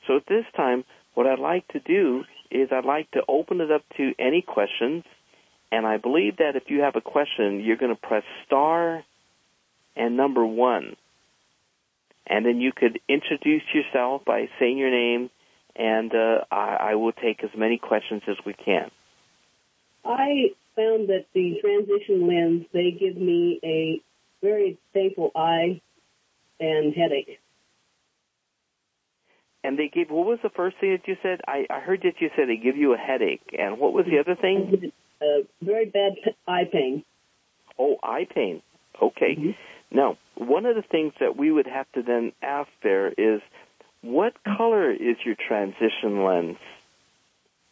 So 0.07 0.17
at 0.17 0.25
this 0.27 0.45
time, 0.55 0.83
what 1.13 1.27
I'd 1.27 1.39
like 1.39 1.67
to 1.69 1.79
do 1.79 2.23
is 2.51 2.69
I'd 2.71 2.85
like 2.85 3.09
to 3.11 3.21
open 3.27 3.61
it 3.61 3.71
up 3.71 3.83
to 3.97 4.13
any 4.19 4.41
questions, 4.41 5.03
and 5.71 5.85
I 5.85 5.97
believe 5.97 6.37
that 6.37 6.55
if 6.55 6.63
you 6.67 6.81
have 6.81 6.95
a 6.95 7.01
question, 7.01 7.61
you're 7.61 7.77
going 7.77 7.95
to 7.95 8.01
press 8.01 8.23
star 8.45 9.03
and 9.95 10.17
number 10.17 10.45
one. 10.45 10.95
And 12.25 12.45
then 12.45 12.61
you 12.61 12.71
could 12.75 12.99
introduce 13.09 13.63
yourself 13.73 14.23
by 14.25 14.49
saying 14.59 14.77
your 14.77 14.91
name, 14.91 15.29
and 15.75 16.13
uh, 16.13 16.45
I, 16.51 16.91
I 16.91 16.95
will 16.95 17.11
take 17.11 17.43
as 17.43 17.49
many 17.57 17.77
questions 17.77 18.21
as 18.27 18.37
we 18.45 18.53
can. 18.53 18.91
I 20.05 20.51
found 20.75 21.09
that 21.09 21.25
the 21.33 21.59
transition 21.61 22.27
lens, 22.27 22.65
they 22.73 22.91
give 22.91 23.15
me 23.15 23.59
a 23.63 24.01
very 24.41 24.77
painful 24.93 25.31
eye 25.35 25.81
and 26.59 26.93
headache. 26.93 27.39
And 29.63 29.79
they 29.79 29.87
give, 29.87 30.09
what 30.09 30.25
was 30.25 30.39
the 30.43 30.49
first 30.49 30.75
thing 30.81 30.91
that 30.91 31.07
you 31.07 31.15
said? 31.23 31.39
I, 31.47 31.65
I 31.69 31.79
heard 31.79 32.01
that 32.03 32.19
you 32.19 32.29
said 32.35 32.49
they 32.49 32.57
give 32.57 32.75
you 32.75 32.93
a 32.93 32.97
headache. 32.97 33.55
And 33.57 33.79
what 33.79 33.93
was 33.93 34.05
the 34.05 34.19
other 34.19 34.35
thing? 34.39 34.91
Uh, 35.21 35.45
very 35.61 35.85
bad 35.85 36.13
eye 36.47 36.69
pain. 36.69 37.05
Oh, 37.79 37.95
eye 38.03 38.27
pain. 38.33 38.61
Okay. 39.01 39.35
Mm-hmm. 39.37 39.51
Now, 39.91 40.17
one 40.35 40.65
of 40.65 40.75
the 40.75 40.81
things 40.81 41.13
that 41.19 41.37
we 41.37 41.51
would 41.51 41.67
have 41.67 41.89
to 41.93 42.01
then 42.01 42.33
ask 42.41 42.69
there 42.81 43.09
is, 43.09 43.41
what 44.01 44.33
color 44.43 44.91
is 44.91 45.15
your 45.23 45.35
transition 45.47 46.25
lens? 46.25 46.57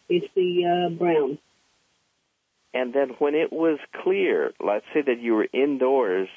It's 0.07 0.27
the 0.33 0.65
uh, 0.65 0.89
brown. 0.97 1.39
And 2.73 2.93
then 2.93 3.09
when 3.19 3.35
it 3.35 3.51
was 3.51 3.79
clear, 4.01 4.53
let's 4.63 4.85
say 4.93 5.01
that 5.01 5.19
you 5.19 5.33
were 5.33 5.47
indoors, 5.51 6.29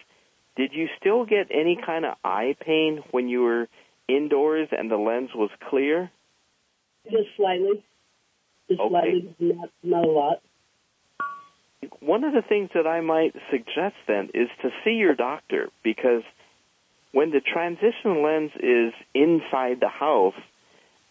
did 0.56 0.72
you 0.72 0.88
still 0.98 1.24
get 1.24 1.48
any 1.50 1.78
kind 1.84 2.04
of 2.04 2.14
eye 2.24 2.56
pain 2.60 3.04
when 3.12 3.28
you 3.28 3.42
were 3.42 3.68
indoors 4.08 4.68
and 4.72 4.90
the 4.90 4.96
lens 4.96 5.30
was 5.34 5.50
clear? 5.68 6.10
Just 7.04 7.28
slightly. 7.36 7.84
Just 8.68 8.80
okay. 8.80 8.90
slightly, 8.90 9.36
not, 9.40 9.70
not 9.82 10.04
a 10.04 10.10
lot. 10.10 10.42
One 12.00 12.24
of 12.24 12.32
the 12.32 12.42
things 12.42 12.70
that 12.74 12.86
I 12.86 13.00
might 13.00 13.34
suggest 13.50 13.96
then 14.08 14.30
is 14.32 14.48
to 14.62 14.70
see 14.84 14.92
your 14.92 15.14
doctor 15.14 15.68
because 15.82 16.22
when 17.12 17.30
the 17.30 17.40
transition 17.40 18.22
lens 18.22 18.50
is 18.56 18.92
inside 19.14 19.80
the 19.80 19.88
house, 19.88 20.34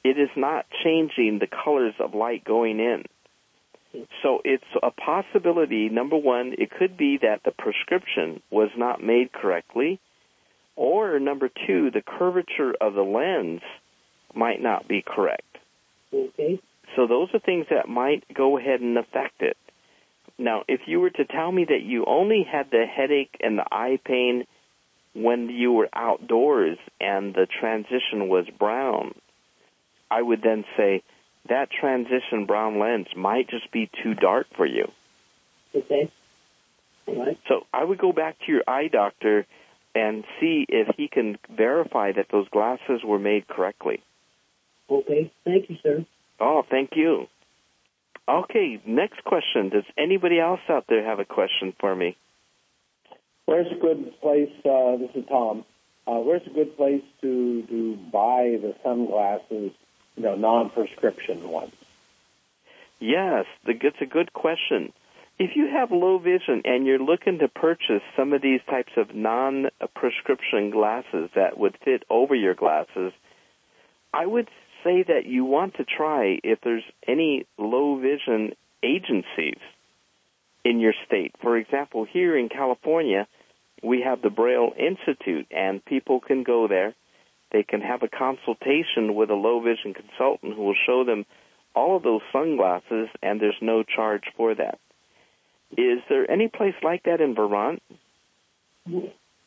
it 0.03 0.17
is 0.19 0.29
not 0.35 0.65
changing 0.83 1.39
the 1.39 1.47
colors 1.47 1.93
of 1.99 2.13
light 2.13 2.43
going 2.43 2.79
in. 2.79 3.03
So 4.23 4.41
it's 4.43 4.63
a 4.81 4.89
possibility, 4.91 5.89
number 5.89 6.17
one, 6.17 6.55
it 6.57 6.71
could 6.71 6.97
be 6.97 7.19
that 7.21 7.41
the 7.45 7.51
prescription 7.51 8.41
was 8.49 8.69
not 8.75 9.03
made 9.03 9.31
correctly, 9.31 9.99
or 10.75 11.19
number 11.19 11.49
two, 11.67 11.91
the 11.91 12.01
curvature 12.01 12.73
of 12.79 12.93
the 12.93 13.01
lens 13.01 13.61
might 14.33 14.61
not 14.61 14.87
be 14.87 15.03
correct. 15.05 15.57
Okay. 16.13 16.59
So 16.95 17.07
those 17.07 17.29
are 17.33 17.39
things 17.39 17.67
that 17.69 17.87
might 17.87 18.23
go 18.33 18.57
ahead 18.57 18.81
and 18.81 18.97
affect 18.97 19.41
it. 19.41 19.57
Now, 20.37 20.63
if 20.67 20.81
you 20.87 20.99
were 20.99 21.11
to 21.11 21.25
tell 21.25 21.51
me 21.51 21.65
that 21.65 21.81
you 21.83 22.05
only 22.05 22.43
had 22.49 22.71
the 22.71 22.85
headache 22.85 23.37
and 23.39 23.57
the 23.57 23.65
eye 23.71 23.99
pain 24.03 24.45
when 25.13 25.49
you 25.49 25.71
were 25.71 25.89
outdoors 25.93 26.77
and 26.99 27.33
the 27.33 27.45
transition 27.59 28.29
was 28.29 28.45
brown, 28.57 29.13
I 30.09 30.21
would 30.21 30.41
then 30.41 30.65
say 30.75 31.03
that 31.49 31.69
transition 31.69 32.45
brown 32.45 32.79
lens 32.79 33.07
might 33.15 33.49
just 33.49 33.71
be 33.71 33.89
too 34.01 34.15
dark 34.15 34.47
for 34.55 34.65
you. 34.65 34.91
Okay. 35.75 36.11
All 37.07 37.25
right. 37.25 37.39
So 37.47 37.61
I 37.73 37.83
would 37.83 37.99
go 37.99 38.11
back 38.11 38.37
to 38.45 38.51
your 38.51 38.63
eye 38.67 38.87
doctor 38.87 39.45
and 39.95 40.23
see 40.39 40.65
if 40.67 40.95
he 40.97 41.07
can 41.07 41.37
verify 41.49 42.11
that 42.11 42.27
those 42.31 42.47
glasses 42.49 43.03
were 43.03 43.19
made 43.19 43.47
correctly. 43.47 44.01
Okay. 44.89 45.31
Thank 45.45 45.69
you, 45.69 45.77
sir. 45.83 46.05
Oh, 46.39 46.63
thank 46.69 46.91
you. 46.95 47.27
Okay, 48.27 48.81
next 48.85 49.23
question. 49.23 49.69
Does 49.69 49.83
anybody 49.97 50.39
else 50.39 50.61
out 50.69 50.85
there 50.87 51.03
have 51.03 51.19
a 51.19 51.25
question 51.25 51.73
for 51.79 51.93
me? 51.95 52.15
Where's 53.45 53.71
a 53.71 53.75
good 53.75 54.19
place? 54.21 54.51
Uh, 54.63 54.97
this 54.97 55.11
is 55.15 55.25
Tom. 55.27 55.65
Uh, 56.07 56.19
where's 56.19 56.45
a 56.47 56.49
good 56.49 56.75
place 56.77 57.03
to 57.21 57.63
to 57.63 57.97
buy 58.11 58.57
the 58.61 58.75
sunglasses? 58.83 59.71
You 60.15 60.23
know, 60.23 60.35
non-prescription 60.35 61.49
ones. 61.49 61.73
Yes, 62.99 63.45
the, 63.65 63.73
it's 63.81 64.01
a 64.01 64.05
good 64.05 64.31
question. 64.31 64.93
If 65.39 65.55
you 65.55 65.67
have 65.67 65.91
low 65.91 66.19
vision 66.19 66.61
and 66.63 66.85
you're 66.85 66.99
looking 66.99 67.39
to 67.39 67.47
purchase 67.47 68.03
some 68.15 68.33
of 68.33 68.41
these 68.41 68.61
types 68.69 68.91
of 68.97 69.15
non-prescription 69.15 70.69
glasses 70.69 71.29
that 71.35 71.57
would 71.57 71.75
fit 71.83 72.03
over 72.09 72.35
your 72.35 72.53
glasses, 72.53 73.13
I 74.13 74.27
would 74.27 74.47
say 74.83 75.03
that 75.07 75.25
you 75.25 75.43
want 75.43 75.75
to 75.75 75.85
try 75.85 76.39
if 76.43 76.59
there's 76.61 76.83
any 77.07 77.47
low 77.57 77.99
vision 77.99 78.53
agencies 78.83 79.59
in 80.63 80.79
your 80.79 80.93
state. 81.07 81.33
For 81.41 81.57
example, 81.57 82.05
here 82.05 82.37
in 82.37 82.47
California, 82.49 83.27
we 83.81 84.01
have 84.01 84.21
the 84.21 84.29
Braille 84.29 84.71
Institute 84.77 85.47
and 85.49 85.83
people 85.83 86.19
can 86.19 86.43
go 86.43 86.67
there. 86.67 86.93
They 87.51 87.63
can 87.63 87.81
have 87.81 88.03
a 88.03 88.07
consultation 88.07 89.15
with 89.15 89.31
a 89.31 89.35
low 89.35 89.61
vision 89.61 89.95
consultant 89.95 90.53
who 90.55 90.63
will 90.63 90.75
show 90.85 91.03
them 91.03 91.25
all 91.75 91.97
of 91.97 92.03
those 92.03 92.21
sunglasses 92.31 93.09
and 93.23 93.41
there's 93.41 93.55
no 93.61 93.83
charge 93.83 94.23
for 94.37 94.53
that. 94.55 94.79
Is 95.77 95.99
there 96.09 96.29
any 96.29 96.47
place 96.47 96.75
like 96.83 97.03
that 97.03 97.21
in 97.21 97.35
Vermont? 97.35 97.81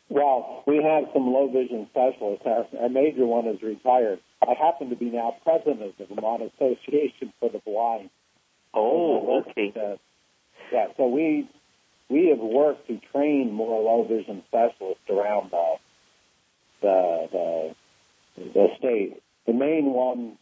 Well, 0.08 0.62
we 0.66 0.76
have 0.76 1.04
some 1.12 1.26
low 1.32 1.50
vision 1.52 1.88
specialists. 1.90 2.46
Our, 2.46 2.66
our 2.80 2.88
major 2.88 3.26
one 3.26 3.46
is 3.46 3.60
retired. 3.62 4.20
I 4.42 4.54
happen 4.54 4.90
to 4.90 4.96
be 4.96 5.06
now 5.06 5.36
president 5.42 5.82
of 5.82 5.92
the 5.98 6.14
Vermont 6.14 6.42
Association 6.42 7.32
for 7.40 7.50
the 7.50 7.58
Blind. 7.58 8.10
Oh, 8.72 9.40
okay. 9.40 9.72
Uh, 9.74 9.96
yeah, 10.72 10.86
so 10.96 11.08
we 11.08 11.48
we 12.08 12.28
have 12.28 12.38
worked 12.38 12.86
to 12.88 13.00
train 13.12 13.52
more 13.52 13.82
low 13.82 14.06
vision 14.06 14.42
specialists 14.48 15.08
around 15.10 15.50
the 15.50 15.74
the 16.82 17.28
the, 17.32 17.74
the 18.54 18.66
state. 18.78 19.22
The 19.46 19.52
main 19.52 19.86
one, 19.86 20.38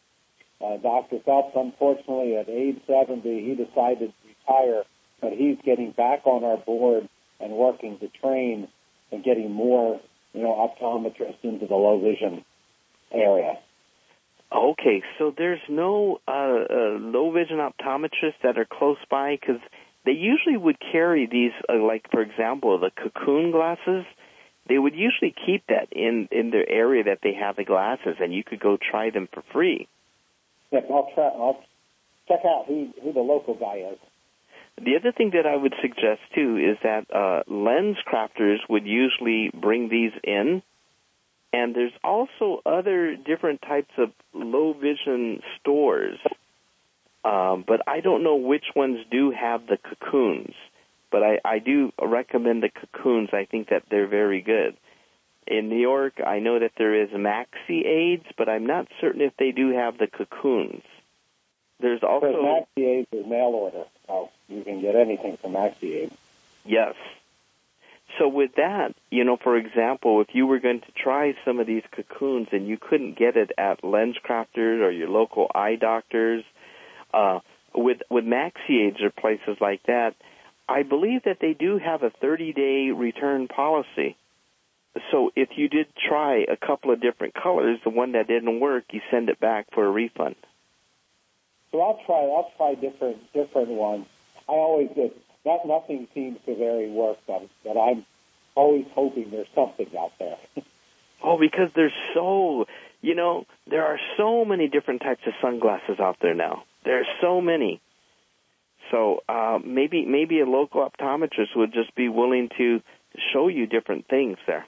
uh, 0.65 0.79
Dr. 0.79 1.19
Phelps, 1.25 1.55
unfortunately 1.55 2.37
at 2.37 2.49
age 2.49 2.81
70, 2.87 3.23
he 3.23 3.55
decided 3.55 4.13
to 4.13 4.29
retire, 4.29 4.83
but 5.21 5.33
he's 5.33 5.57
getting 5.65 5.93
back 5.93 6.27
on 6.27 6.45
our 6.45 6.57
board 6.57 7.09
and 7.41 7.53
working 7.53 7.99
to 7.99 8.09
train 8.21 8.69
and 9.11 9.25
getting 9.25 9.51
more, 9.51 10.01
you 10.33 10.43
know, 10.43 10.69
optometrists 10.69 11.43
into 11.43 11.67
the 11.67 11.75
low 11.75 12.01
vision 12.01 12.45
area. 13.13 13.55
Okay, 14.53 15.03
so 15.19 15.33
there's 15.37 15.61
no 15.69 16.21
uh, 16.29 16.31
uh, 16.31 16.99
low 17.01 17.33
vision 17.33 17.59
optometrists 17.59 18.41
that 18.43 18.57
are 18.57 18.67
close 18.71 18.99
by 19.11 19.37
because 19.41 19.61
they 20.05 20.13
usually 20.13 20.57
would 20.57 20.77
carry 20.93 21.27
these, 21.31 21.53
uh, 21.69 21.83
like 21.83 22.11
for 22.11 22.21
example, 22.21 22.79
the 22.79 22.91
cocoon 22.91 23.51
glasses. 23.51 24.05
They 24.69 24.79
would 24.79 24.95
usually 24.95 25.35
keep 25.45 25.67
that 25.69 25.89
in 25.93 26.29
in 26.31 26.51
the 26.51 26.65
area 26.69 27.05
that 27.05 27.19
they 27.23 27.35
have 27.35 27.57
the 27.57 27.65
glasses, 27.65 28.17
and 28.21 28.33
you 28.33 28.45
could 28.45 28.61
go 28.61 28.79
try 28.79 29.11
them 29.11 29.29
for 29.33 29.43
free. 29.53 29.89
Yes, 30.71 30.85
I'll 30.91 31.11
try. 31.15 31.25
I'll 31.25 31.61
check 32.29 32.41
out 32.45 32.65
who 32.67 32.91
who 33.03 33.13
the 33.13 33.21
local 33.21 33.55
guy 33.55 33.91
is. 33.93 33.99
The 34.77 34.97
other 34.97 35.13
thing 35.13 35.31
that 35.35 35.47
I 35.47 35.57
would 35.57 35.75
suggest 35.81 36.21
too 36.35 36.57
is 36.57 36.77
that 36.83 37.07
uh, 37.15 37.43
lens 37.47 37.97
crafters 38.07 38.59
would 38.69 38.87
usually 38.87 39.51
bring 39.55 39.89
these 39.89 40.13
in, 40.23 40.63
and 41.53 41.75
there's 41.75 41.93
also 42.03 42.61
other 42.67 43.15
different 43.17 43.63
types 43.63 43.93
of 43.99 44.11
low 44.33 44.73
vision 44.73 45.41
stores, 45.61 46.19
um, 47.25 47.65
but 47.67 47.83
I 47.87 48.01
don't 48.01 48.25
know 48.25 48.37
which 48.37 48.65
ones 48.75 48.99
do 49.11 49.31
have 49.31 49.67
the 49.67 49.79
cocoons. 49.79 50.55
But 51.13 51.23
I, 51.23 51.39
I 51.45 51.59
do 51.61 51.93
recommend 52.03 52.65
the 52.65 52.71
cocoons. 52.71 53.29
I 53.33 53.45
think 53.49 53.69
that 53.69 53.85
they're 53.89 54.09
very 54.09 54.43
good. 54.43 54.77
In 55.47 55.69
New 55.69 55.79
York, 55.79 56.15
I 56.27 56.41
know 56.41 56.59
that 56.59 56.73
there 56.77 57.01
is 57.01 57.11
MaxiAids, 57.11 58.25
but 58.37 58.49
I'm 58.49 58.67
not 58.67 58.89
certain 59.01 59.21
if 59.21 59.33
they 59.39 59.53
do 59.53 59.73
have 59.75 59.97
the 59.97 60.09
cocoons. 60.09 60.83
There's 61.81 62.03
also 62.03 62.27
Maxi 62.27 62.85
Aids 62.85 63.09
is 63.13 63.27
mail 63.27 63.53
order, 63.55 63.85
so 64.07 64.31
you 64.49 64.63
can 64.63 64.81
get 64.81 64.95
anything 64.95 65.37
from 65.37 65.53
Maxi 65.53 66.11
Yes. 66.65 66.95
So 68.19 68.29
with 68.29 68.55
that, 68.57 68.95
you 69.11 69.25
know, 69.25 69.37
for 69.37 69.57
example, 69.57 70.21
if 70.21 70.35
you 70.35 70.47
were 70.47 70.61
going 70.61 70.81
to 70.81 70.93
try 70.93 71.35
some 71.45 71.59
of 71.59 71.67
these 71.67 71.83
cocoons 71.91 72.49
and 72.53 72.67
you 72.67 72.79
couldn't 72.79 73.19
get 73.19 73.37
it 73.37 73.51
at 73.59 73.83
LensCrafters 73.83 74.81
or 74.81 74.91
your 74.91 75.09
local 75.09 75.51
eye 75.55 75.77
doctors, 75.77 76.45
uh, 77.13 77.41
with 77.75 78.03
with 78.11 78.25
MaxiAids 78.25 79.03
or 79.03 79.11
places 79.11 79.57
like 79.61 79.83
that, 79.85 80.15
I 80.69 80.85
believe 80.85 81.25
that 81.25 81.39
they 81.41 81.55
do 81.55 81.79
have 81.79 82.03
a 82.03 82.11
30 82.11 82.53
day 82.53 82.91
return 82.91 83.49
policy. 83.49 84.17
So 85.11 85.33
if 85.35 85.49
you 85.57 85.69
did 85.69 85.87
try 85.97 86.45
a 86.49 86.57
couple 86.57 86.93
of 86.93 87.01
different 87.01 87.35
colors, 87.35 87.81
the 87.83 87.91
one 87.91 88.13
that 88.13 88.29
didn't 88.29 88.61
work, 88.61 88.85
you 88.93 89.01
send 89.11 89.29
it 89.29 89.41
back 89.41 89.67
for 89.73 89.85
a 89.85 89.91
refund. 89.91 90.37
So 91.75 91.81
I'll 91.81 91.99
try. 92.07 92.21
I'll 92.21 92.53
try 92.57 92.77
different 92.77 93.33
different 93.33 93.71
ones. 93.71 94.07
I 94.49 94.53
always 94.53 94.91
get 94.95 95.13
not 95.45 95.67
nothing 95.67 96.07
seems 96.15 96.39
to 96.47 96.55
very 96.55 96.89
work, 96.89 97.19
but, 97.27 97.43
but 97.65 97.77
I'm 97.77 98.07
always 98.55 98.87
hoping 98.95 99.33
there's 99.33 99.49
something 99.55 99.89
out 99.99 100.13
there. 100.19 100.37
Oh, 101.27 101.39
because 101.39 101.71
there's 101.75 101.95
so, 102.13 102.67
you 103.01 103.15
know, 103.15 103.47
there 103.67 103.87
are 103.87 103.99
so 104.19 104.45
many 104.45 104.69
different 104.69 105.01
types 105.01 105.23
of 105.27 105.33
sunglasses 105.41 105.99
out 105.99 106.19
there 106.21 106.35
now. 106.35 106.65
There 106.85 107.01
are 107.01 107.07
so 107.23 107.41
many. 107.41 107.81
So 108.91 109.21
uh, 109.27 109.59
maybe 109.65 110.05
maybe 110.05 110.41
a 110.41 110.45
local 110.45 110.87
optometrist 110.87 111.57
would 111.57 111.73
just 111.73 111.95
be 111.95 112.11
willing 112.11 112.51
to 112.59 112.83
show 113.33 113.49
you 113.49 113.67
different 113.67 114.07
things 114.07 114.37
there. 114.47 114.67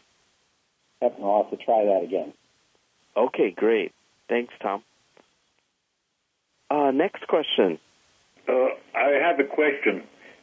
Yep, 1.02 1.18
I'll 1.22 1.42
have 1.42 1.58
to 1.58 1.62
try 1.62 1.84
that 1.84 2.04
again. 2.04 2.32
Okay, 3.14 3.50
great. 3.54 3.92
Thanks, 4.26 4.54
Tom. 4.62 4.82
Uh, 6.70 6.90
next 6.90 7.26
question. 7.28 7.78
Uh, 8.48 8.68
I 8.94 9.18
have 9.22 9.38
a 9.40 9.44
question, 9.44 10.02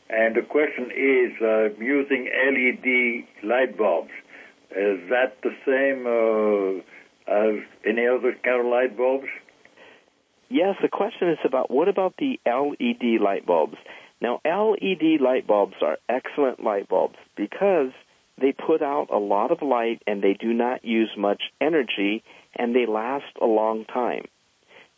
and 0.09 0.36
the 0.36 0.41
question 0.41 0.91
is 0.91 1.41
uh, 1.41 1.84
using 1.84 2.30
LED 2.32 3.47
light 3.47 3.78
bulbs. 3.78 4.11
Is 4.71 4.99
that 5.09 5.38
the 5.43 5.51
same 5.65 6.07
uh, 6.07 6.82
as 7.32 7.63
any 7.86 8.07
other 8.07 8.36
kind 8.43 8.61
of 8.61 8.65
light 8.65 8.97
bulbs? 8.97 9.28
Yes, 10.49 10.76
the 10.82 10.88
question 10.88 11.30
is 11.30 11.39
about 11.43 11.71
what 11.71 11.88
about 11.88 12.15
the 12.17 12.39
LED 12.45 13.21
light 13.21 13.45
bulbs? 13.45 13.78
Now, 14.21 14.39
LED 14.45 15.19
light 15.19 15.45
bulbs 15.47 15.76
are 15.82 15.97
excellent 16.07 16.63
light 16.63 16.88
bulbs 16.88 17.17
because 17.36 17.91
they 18.39 18.51
put 18.53 18.82
out 18.82 19.07
a 19.11 19.17
lot 19.17 19.51
of 19.51 19.61
light 19.61 20.01
and 20.07 20.24
they 20.24 20.34
do 20.34 20.53
not 20.53 20.86
use 20.86 21.11
much 21.17 21.41
energy 21.59 22.24
and 22.55 22.76
they 22.76 22.86
last 22.86 23.26
a 23.41 23.45
long 23.45 23.86
time. 23.86 24.26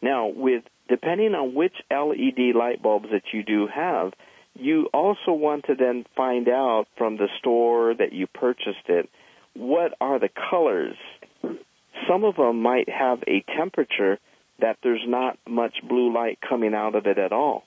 Now, 0.02 0.28
with 0.28 0.64
depending 0.88 1.34
on 1.34 1.56
which 1.56 1.74
LED 1.90 2.56
light 2.56 2.82
bulbs 2.82 3.10
that 3.12 3.34
you 3.34 3.44
do 3.44 3.68
have, 3.68 4.14
you 4.54 4.90
also 4.94 5.34
want 5.34 5.66
to 5.66 5.76
then 5.76 6.06
find 6.16 6.48
out 6.48 6.86
from 6.98 7.18
the 7.18 7.28
store 7.40 7.94
that 7.94 8.14
you 8.14 8.28
purchased 8.28 8.88
it 8.88 9.10
what 9.54 9.94
are 10.00 10.20
the 10.20 10.30
colors. 10.50 10.96
Some 12.08 12.24
of 12.24 12.36
them 12.36 12.62
might 12.62 12.90
have 12.90 13.24
a 13.28 13.44
temperature 13.58 14.20
that 14.60 14.78
there's 14.84 15.04
not 15.06 15.38
much 15.48 15.76
blue 15.88 16.14
light 16.14 16.40
coming 16.48 16.74
out 16.74 16.96
of 16.96 17.06
it 17.08 17.18
at 17.18 17.34
all. 17.34 17.64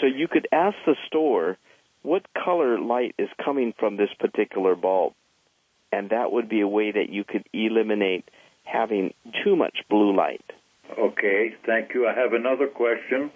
So 0.00 0.06
you 0.06 0.28
could 0.28 0.48
ask 0.52 0.76
the 0.86 0.96
store 1.06 1.58
what 2.02 2.22
color 2.32 2.78
light 2.78 3.14
is 3.18 3.28
coming 3.44 3.74
from 3.78 3.96
this 3.96 4.10
particular 4.18 4.74
bulb. 4.74 5.14
And 5.92 6.10
that 6.10 6.30
would 6.30 6.48
be 6.48 6.60
a 6.60 6.68
way 6.68 6.92
that 6.92 7.10
you 7.10 7.24
could 7.24 7.44
eliminate 7.52 8.24
having 8.64 9.12
too 9.44 9.56
much 9.56 9.78
blue 9.88 10.16
light. 10.16 10.44
Okay, 10.98 11.54
thank 11.66 11.94
you. 11.94 12.06
I 12.06 12.14
have 12.14 12.32
another 12.32 12.66
question. 12.66 13.30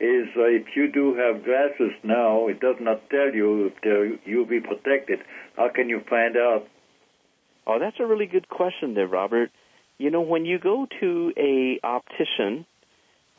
Is 0.00 0.26
uh, 0.36 0.44
if 0.44 0.74
you 0.74 0.90
do 0.90 1.14
have 1.14 1.44
glasses 1.44 1.92
now, 2.02 2.48
it 2.48 2.60
does 2.60 2.76
not 2.80 3.08
tell 3.10 3.32
you 3.32 3.66
if 3.66 3.74
they're 3.82 4.10
UV 4.10 4.64
protected. 4.64 5.20
How 5.56 5.68
can 5.68 5.88
you 5.88 6.00
find 6.10 6.36
out? 6.36 6.66
Oh, 7.66 7.78
that's 7.78 8.00
a 8.00 8.06
really 8.06 8.26
good 8.26 8.48
question 8.48 8.94
there, 8.94 9.06
Robert. 9.06 9.50
You 9.98 10.10
know, 10.10 10.20
when 10.20 10.44
you 10.44 10.58
go 10.58 10.86
to 11.00 11.32
a 11.36 11.78
optician 11.84 12.66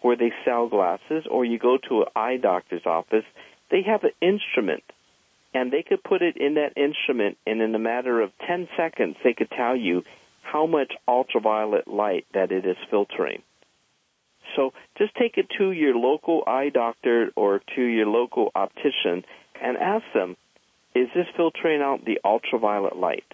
where 0.01 0.15
they 0.15 0.31
sell 0.45 0.67
glasses, 0.69 1.25
or 1.29 1.43
you 1.43 1.59
go 1.59 1.77
to 1.89 2.01
an 2.01 2.07
eye 2.15 2.37
doctor's 2.37 2.85
office, 2.85 3.25
they 3.71 3.81
have 3.81 4.03
an 4.03 4.11
instrument, 4.21 4.83
and 5.53 5.71
they 5.71 5.83
could 5.83 6.03
put 6.03 6.21
it 6.21 6.37
in 6.37 6.53
that 6.55 6.77
instrument, 6.77 7.37
and 7.45 7.61
in 7.61 7.73
a 7.75 7.79
matter 7.79 8.21
of 8.21 8.31
10 8.47 8.69
seconds, 8.77 9.17
they 9.23 9.33
could 9.33 9.49
tell 9.49 9.75
you 9.75 10.03
how 10.43 10.67
much 10.67 10.93
ultraviolet 11.07 11.87
light 11.87 12.25
that 12.33 12.51
it 12.51 12.65
is 12.65 12.77
filtering. 12.89 13.41
So 14.55 14.71
just 14.97 15.15
take 15.15 15.37
it 15.37 15.47
to 15.57 15.71
your 15.71 15.95
local 15.95 16.43
eye 16.47 16.69
doctor 16.73 17.29
or 17.35 17.61
to 17.75 17.81
your 17.81 18.07
local 18.07 18.51
optician 18.55 19.23
and 19.61 19.77
ask 19.77 20.05
them, 20.13 20.37
is 20.95 21.07
this 21.13 21.27
filtering 21.35 21.81
out 21.81 22.05
the 22.05 22.19
ultraviolet 22.23 22.95
light? 22.95 23.25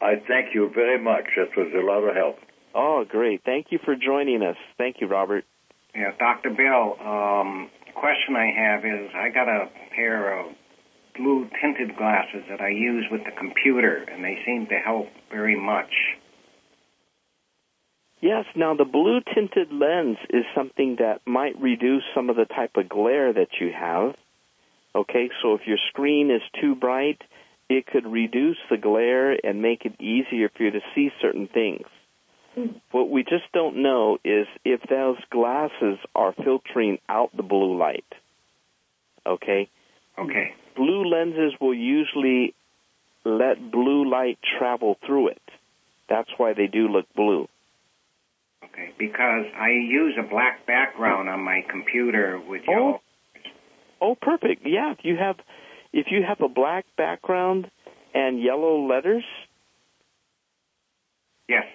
I 0.00 0.14
thank 0.26 0.54
you 0.54 0.70
very 0.74 1.02
much. 1.02 1.24
That 1.36 1.56
was 1.56 1.72
a 1.72 1.86
lot 1.86 2.02
of 2.02 2.16
help. 2.16 2.36
Oh, 2.74 3.04
great. 3.08 3.42
Thank 3.44 3.66
you 3.70 3.78
for 3.84 3.94
joining 3.94 4.42
us. 4.42 4.56
Thank 4.76 4.96
you, 5.00 5.06
Robert. 5.06 5.44
Yeah, 5.94 6.10
Dr. 6.18 6.50
Bill, 6.50 6.96
um, 7.06 7.70
question 7.94 8.34
I 8.34 8.50
have 8.56 8.84
is 8.84 9.10
I 9.14 9.28
got 9.28 9.48
a 9.48 9.68
pair 9.94 10.40
of 10.40 10.52
blue 11.14 11.48
tinted 11.60 11.96
glasses 11.96 12.42
that 12.48 12.60
I 12.60 12.70
use 12.70 13.04
with 13.10 13.22
the 13.24 13.30
computer, 13.38 14.04
and 14.10 14.24
they 14.24 14.38
seem 14.46 14.66
to 14.68 14.76
help 14.76 15.08
very 15.30 15.58
much. 15.58 15.92
Yes, 18.22 18.44
now 18.54 18.74
the 18.74 18.84
blue 18.84 19.20
tinted 19.34 19.72
lens 19.72 20.16
is 20.30 20.44
something 20.54 20.96
that 21.00 21.20
might 21.26 21.60
reduce 21.60 22.04
some 22.14 22.30
of 22.30 22.36
the 22.36 22.44
type 22.44 22.76
of 22.76 22.88
glare 22.88 23.32
that 23.32 23.48
you 23.60 23.72
have. 23.72 24.14
Okay, 24.94 25.28
so 25.42 25.54
if 25.54 25.62
your 25.66 25.78
screen 25.88 26.30
is 26.30 26.42
too 26.60 26.76
bright, 26.76 27.20
it 27.68 27.84
could 27.84 28.06
reduce 28.06 28.58
the 28.70 28.76
glare 28.76 29.32
and 29.44 29.60
make 29.60 29.84
it 29.84 30.00
easier 30.00 30.48
for 30.56 30.62
you 30.62 30.70
to 30.70 30.80
see 30.94 31.10
certain 31.20 31.48
things. 31.48 31.86
What 32.92 33.10
we 33.10 33.24
just 33.24 33.50
don't 33.52 33.82
know 33.82 34.18
is 34.24 34.46
if 34.64 34.82
those 34.88 35.16
glasses 35.30 35.98
are 36.14 36.32
filtering 36.32 36.98
out 37.08 37.36
the 37.36 37.42
blue 37.42 37.76
light. 37.76 38.04
Okay? 39.26 39.68
Okay. 40.16 40.54
Blue 40.76 41.06
lenses 41.06 41.54
will 41.60 41.74
usually 41.74 42.54
let 43.24 43.72
blue 43.72 44.08
light 44.08 44.38
travel 44.58 44.96
through 45.04 45.28
it. 45.28 45.42
That's 46.08 46.30
why 46.36 46.52
they 46.52 46.66
do 46.68 46.88
look 46.88 47.06
blue. 47.16 47.48
Okay, 48.64 48.90
because 48.98 49.46
I 49.56 49.70
use 49.70 50.14
a 50.18 50.22
black 50.22 50.66
background 50.66 51.28
on 51.28 51.40
my 51.40 51.62
computer 51.68 52.40
with 52.40 52.62
Oh. 52.68 52.72
yellow. 52.72 53.02
Oh, 54.00 54.14
perfect. 54.14 54.66
Yeah, 54.66 54.92
if 54.92 55.04
you 55.04 55.16
have 55.16 55.36
if 55.92 56.06
you 56.10 56.22
have 56.22 56.40
a 56.40 56.48
black 56.48 56.86
background 56.96 57.70
and 58.14 58.40
yellow 58.40 58.78
letters, 58.86 59.24
Yes. 61.48 61.66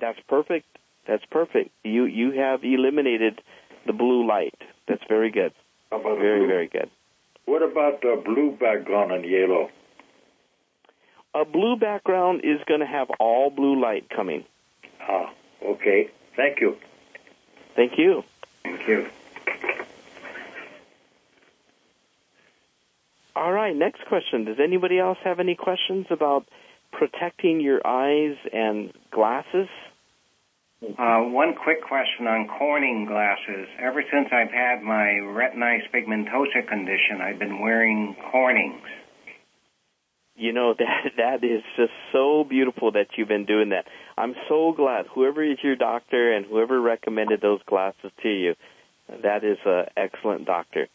that's 0.00 0.18
perfect. 0.28 0.66
That's 1.06 1.24
perfect. 1.26 1.70
You 1.84 2.04
you 2.06 2.32
have 2.32 2.64
eliminated 2.64 3.40
the 3.86 3.92
blue 3.92 4.26
light. 4.26 4.54
That's 4.86 5.02
very 5.08 5.30
good. 5.30 5.52
How 5.90 6.00
about 6.00 6.18
Very 6.18 6.40
blue? 6.40 6.48
very 6.48 6.66
good. 6.68 6.90
What 7.46 7.62
about 7.62 8.00
the 8.02 8.20
blue 8.24 8.52
background 8.52 9.12
and 9.12 9.24
yellow? 9.24 9.70
A 11.34 11.44
blue 11.44 11.76
background 11.76 12.40
is 12.44 12.58
going 12.66 12.80
to 12.80 12.86
have 12.86 13.08
all 13.20 13.50
blue 13.50 13.80
light 13.80 14.08
coming. 14.10 14.44
Ah, 15.00 15.32
okay. 15.64 16.10
Thank 16.38 16.60
you. 16.60 16.76
Thank 17.74 17.98
you. 17.98 18.22
Thank 18.62 18.86
you. 18.86 19.08
All 23.34 23.52
right, 23.52 23.74
next 23.74 24.06
question. 24.06 24.44
Does 24.44 24.58
anybody 24.62 25.00
else 25.00 25.18
have 25.24 25.40
any 25.40 25.56
questions 25.56 26.06
about 26.10 26.46
protecting 26.92 27.60
your 27.60 27.84
eyes 27.84 28.36
and 28.52 28.92
glasses? 29.10 29.68
Uh, 30.80 31.22
one 31.22 31.54
quick 31.54 31.82
question 31.82 32.28
on 32.28 32.46
Corning 32.56 33.06
glasses. 33.06 33.66
Ever 33.80 34.04
since 34.08 34.28
I've 34.30 34.52
had 34.52 34.80
my 34.80 35.18
retinitis 35.18 35.90
pigmentosa 35.92 36.68
condition, 36.68 37.20
I've 37.20 37.40
been 37.40 37.58
wearing 37.58 38.14
Cornings. 38.30 38.80
You 40.38 40.52
know 40.52 40.74
that 40.78 41.12
that 41.16 41.44
is 41.44 41.62
just 41.76 41.92
so 42.12 42.44
beautiful 42.48 42.92
that 42.92 43.08
you've 43.16 43.28
been 43.28 43.44
doing 43.44 43.70
that. 43.70 43.86
I'm 44.16 44.34
so 44.48 44.72
glad 44.72 45.06
whoever 45.06 45.42
is 45.42 45.58
your 45.62 45.76
doctor 45.76 46.32
and 46.34 46.46
whoever 46.46 46.80
recommended 46.80 47.40
those 47.40 47.60
glasses 47.66 48.12
to 48.22 48.28
you, 48.28 48.54
that 49.22 49.44
is 49.44 49.58
an 49.66 49.86
excellent 49.96 50.46
doctor. 50.46 50.88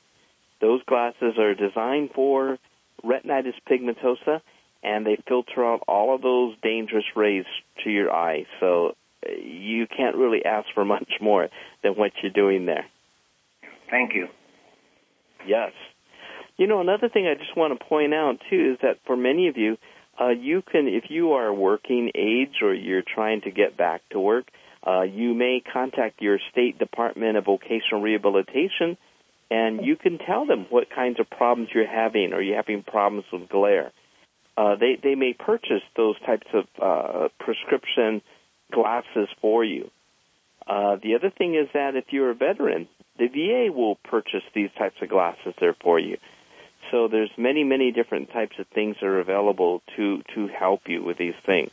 Those 0.62 0.82
glasses 0.86 1.38
are 1.38 1.54
designed 1.54 2.12
for 2.16 2.58
retinitis 3.04 3.56
pigmentosa 3.70 4.42
and 4.82 5.06
they 5.06 5.18
filter 5.28 5.66
out 5.66 5.82
all 5.88 6.14
of 6.14 6.22
those 6.22 6.56
dangerous 6.62 7.06
rays 7.16 7.46
to 7.84 7.90
your 7.90 8.12
eye. 8.14 8.46
So 8.60 8.96
uh, 9.26 9.32
you 9.32 9.88
can't 9.88 10.16
really 10.16 10.46
ask 10.46 10.68
for 10.74 10.86
much 10.96 11.12
more 11.22 11.50
than 11.84 11.94
what 11.94 12.12
you're 12.22 12.32
doing 12.32 12.66
there. 12.66 12.86
Thank 13.90 14.14
you. 14.14 14.28
Yes. 15.46 15.72
You 16.58 16.68
know, 16.68 16.82
another 16.82 17.10
thing 17.10 17.28
I 17.28 17.34
just 17.34 17.58
want 17.58 17.78
to 17.78 17.86
point 17.86 18.14
out 18.14 18.38
too 18.50 18.74
is 18.74 18.80
that 18.82 19.00
for 19.06 19.18
many 19.18 19.48
of 19.48 19.58
you, 19.58 19.78
uh, 20.20 20.30
you 20.30 20.62
can, 20.62 20.88
if 20.88 21.06
you 21.10 21.34
are 21.34 21.52
working 21.52 22.12
age 22.14 22.62
or 22.62 22.74
you're 22.74 23.02
trying 23.02 23.42
to 23.42 23.52
get 23.52 23.76
back 23.76 24.02
to 24.12 24.20
work, 24.20 24.46
uh, 24.86 25.02
you 25.02 25.34
may 25.34 25.62
contact 25.62 26.22
your 26.22 26.40
state 26.52 26.78
department 26.78 27.38
of 27.38 27.46
vocational 27.46 28.02
rehabilitation, 28.02 28.98
and 29.50 29.86
you 29.86 29.96
can 29.96 30.20
tell 30.20 30.46
them 30.46 30.68
what 30.70 30.90
kinds 30.94 31.20
of 31.20 31.30
problems 31.30 31.70
you're 31.74 31.88
having. 31.88 32.34
Are 32.34 32.42
you 32.42 32.54
having 32.54 32.84
problems 32.84 33.26
with 33.32 33.50
glare? 33.50 33.92
Uh, 34.56 34.76
they 34.76 35.00
they 35.02 35.16
may 35.16 35.34
purchase 35.34 35.82
those 35.96 36.20
types 36.26 36.48
of 36.54 36.66
uh, 36.80 37.30
prescription 37.40 38.22
glasses 38.72 39.28
for 39.42 39.64
you. 39.64 39.90
Uh, 40.68 40.98
the 41.02 41.16
other 41.16 41.32
thing 41.36 41.56
is 41.56 41.68
that 41.74 41.96
if 41.96 42.06
you're 42.12 42.30
a 42.30 42.36
veteran, 42.36 42.88
the 43.18 43.28
VA 43.28 43.72
will 43.72 43.96
purchase 43.96 44.44
these 44.54 44.70
types 44.78 44.96
of 45.02 45.10
glasses 45.10 45.54
there 45.60 45.76
for 45.82 46.00
you. 46.00 46.18
So 46.94 47.08
there's 47.08 47.32
many, 47.38 47.64
many 47.64 47.92
different 47.92 48.32
types 48.32 48.60
of 48.60 48.68
things 48.68 48.98
that 49.02 49.08
are 49.08 49.20
available 49.20 49.82
to, 49.96 50.22
to 50.36 50.48
help 50.48 50.88
you 50.88 51.04
with 51.04 51.18
these 51.18 51.34
things. 51.44 51.72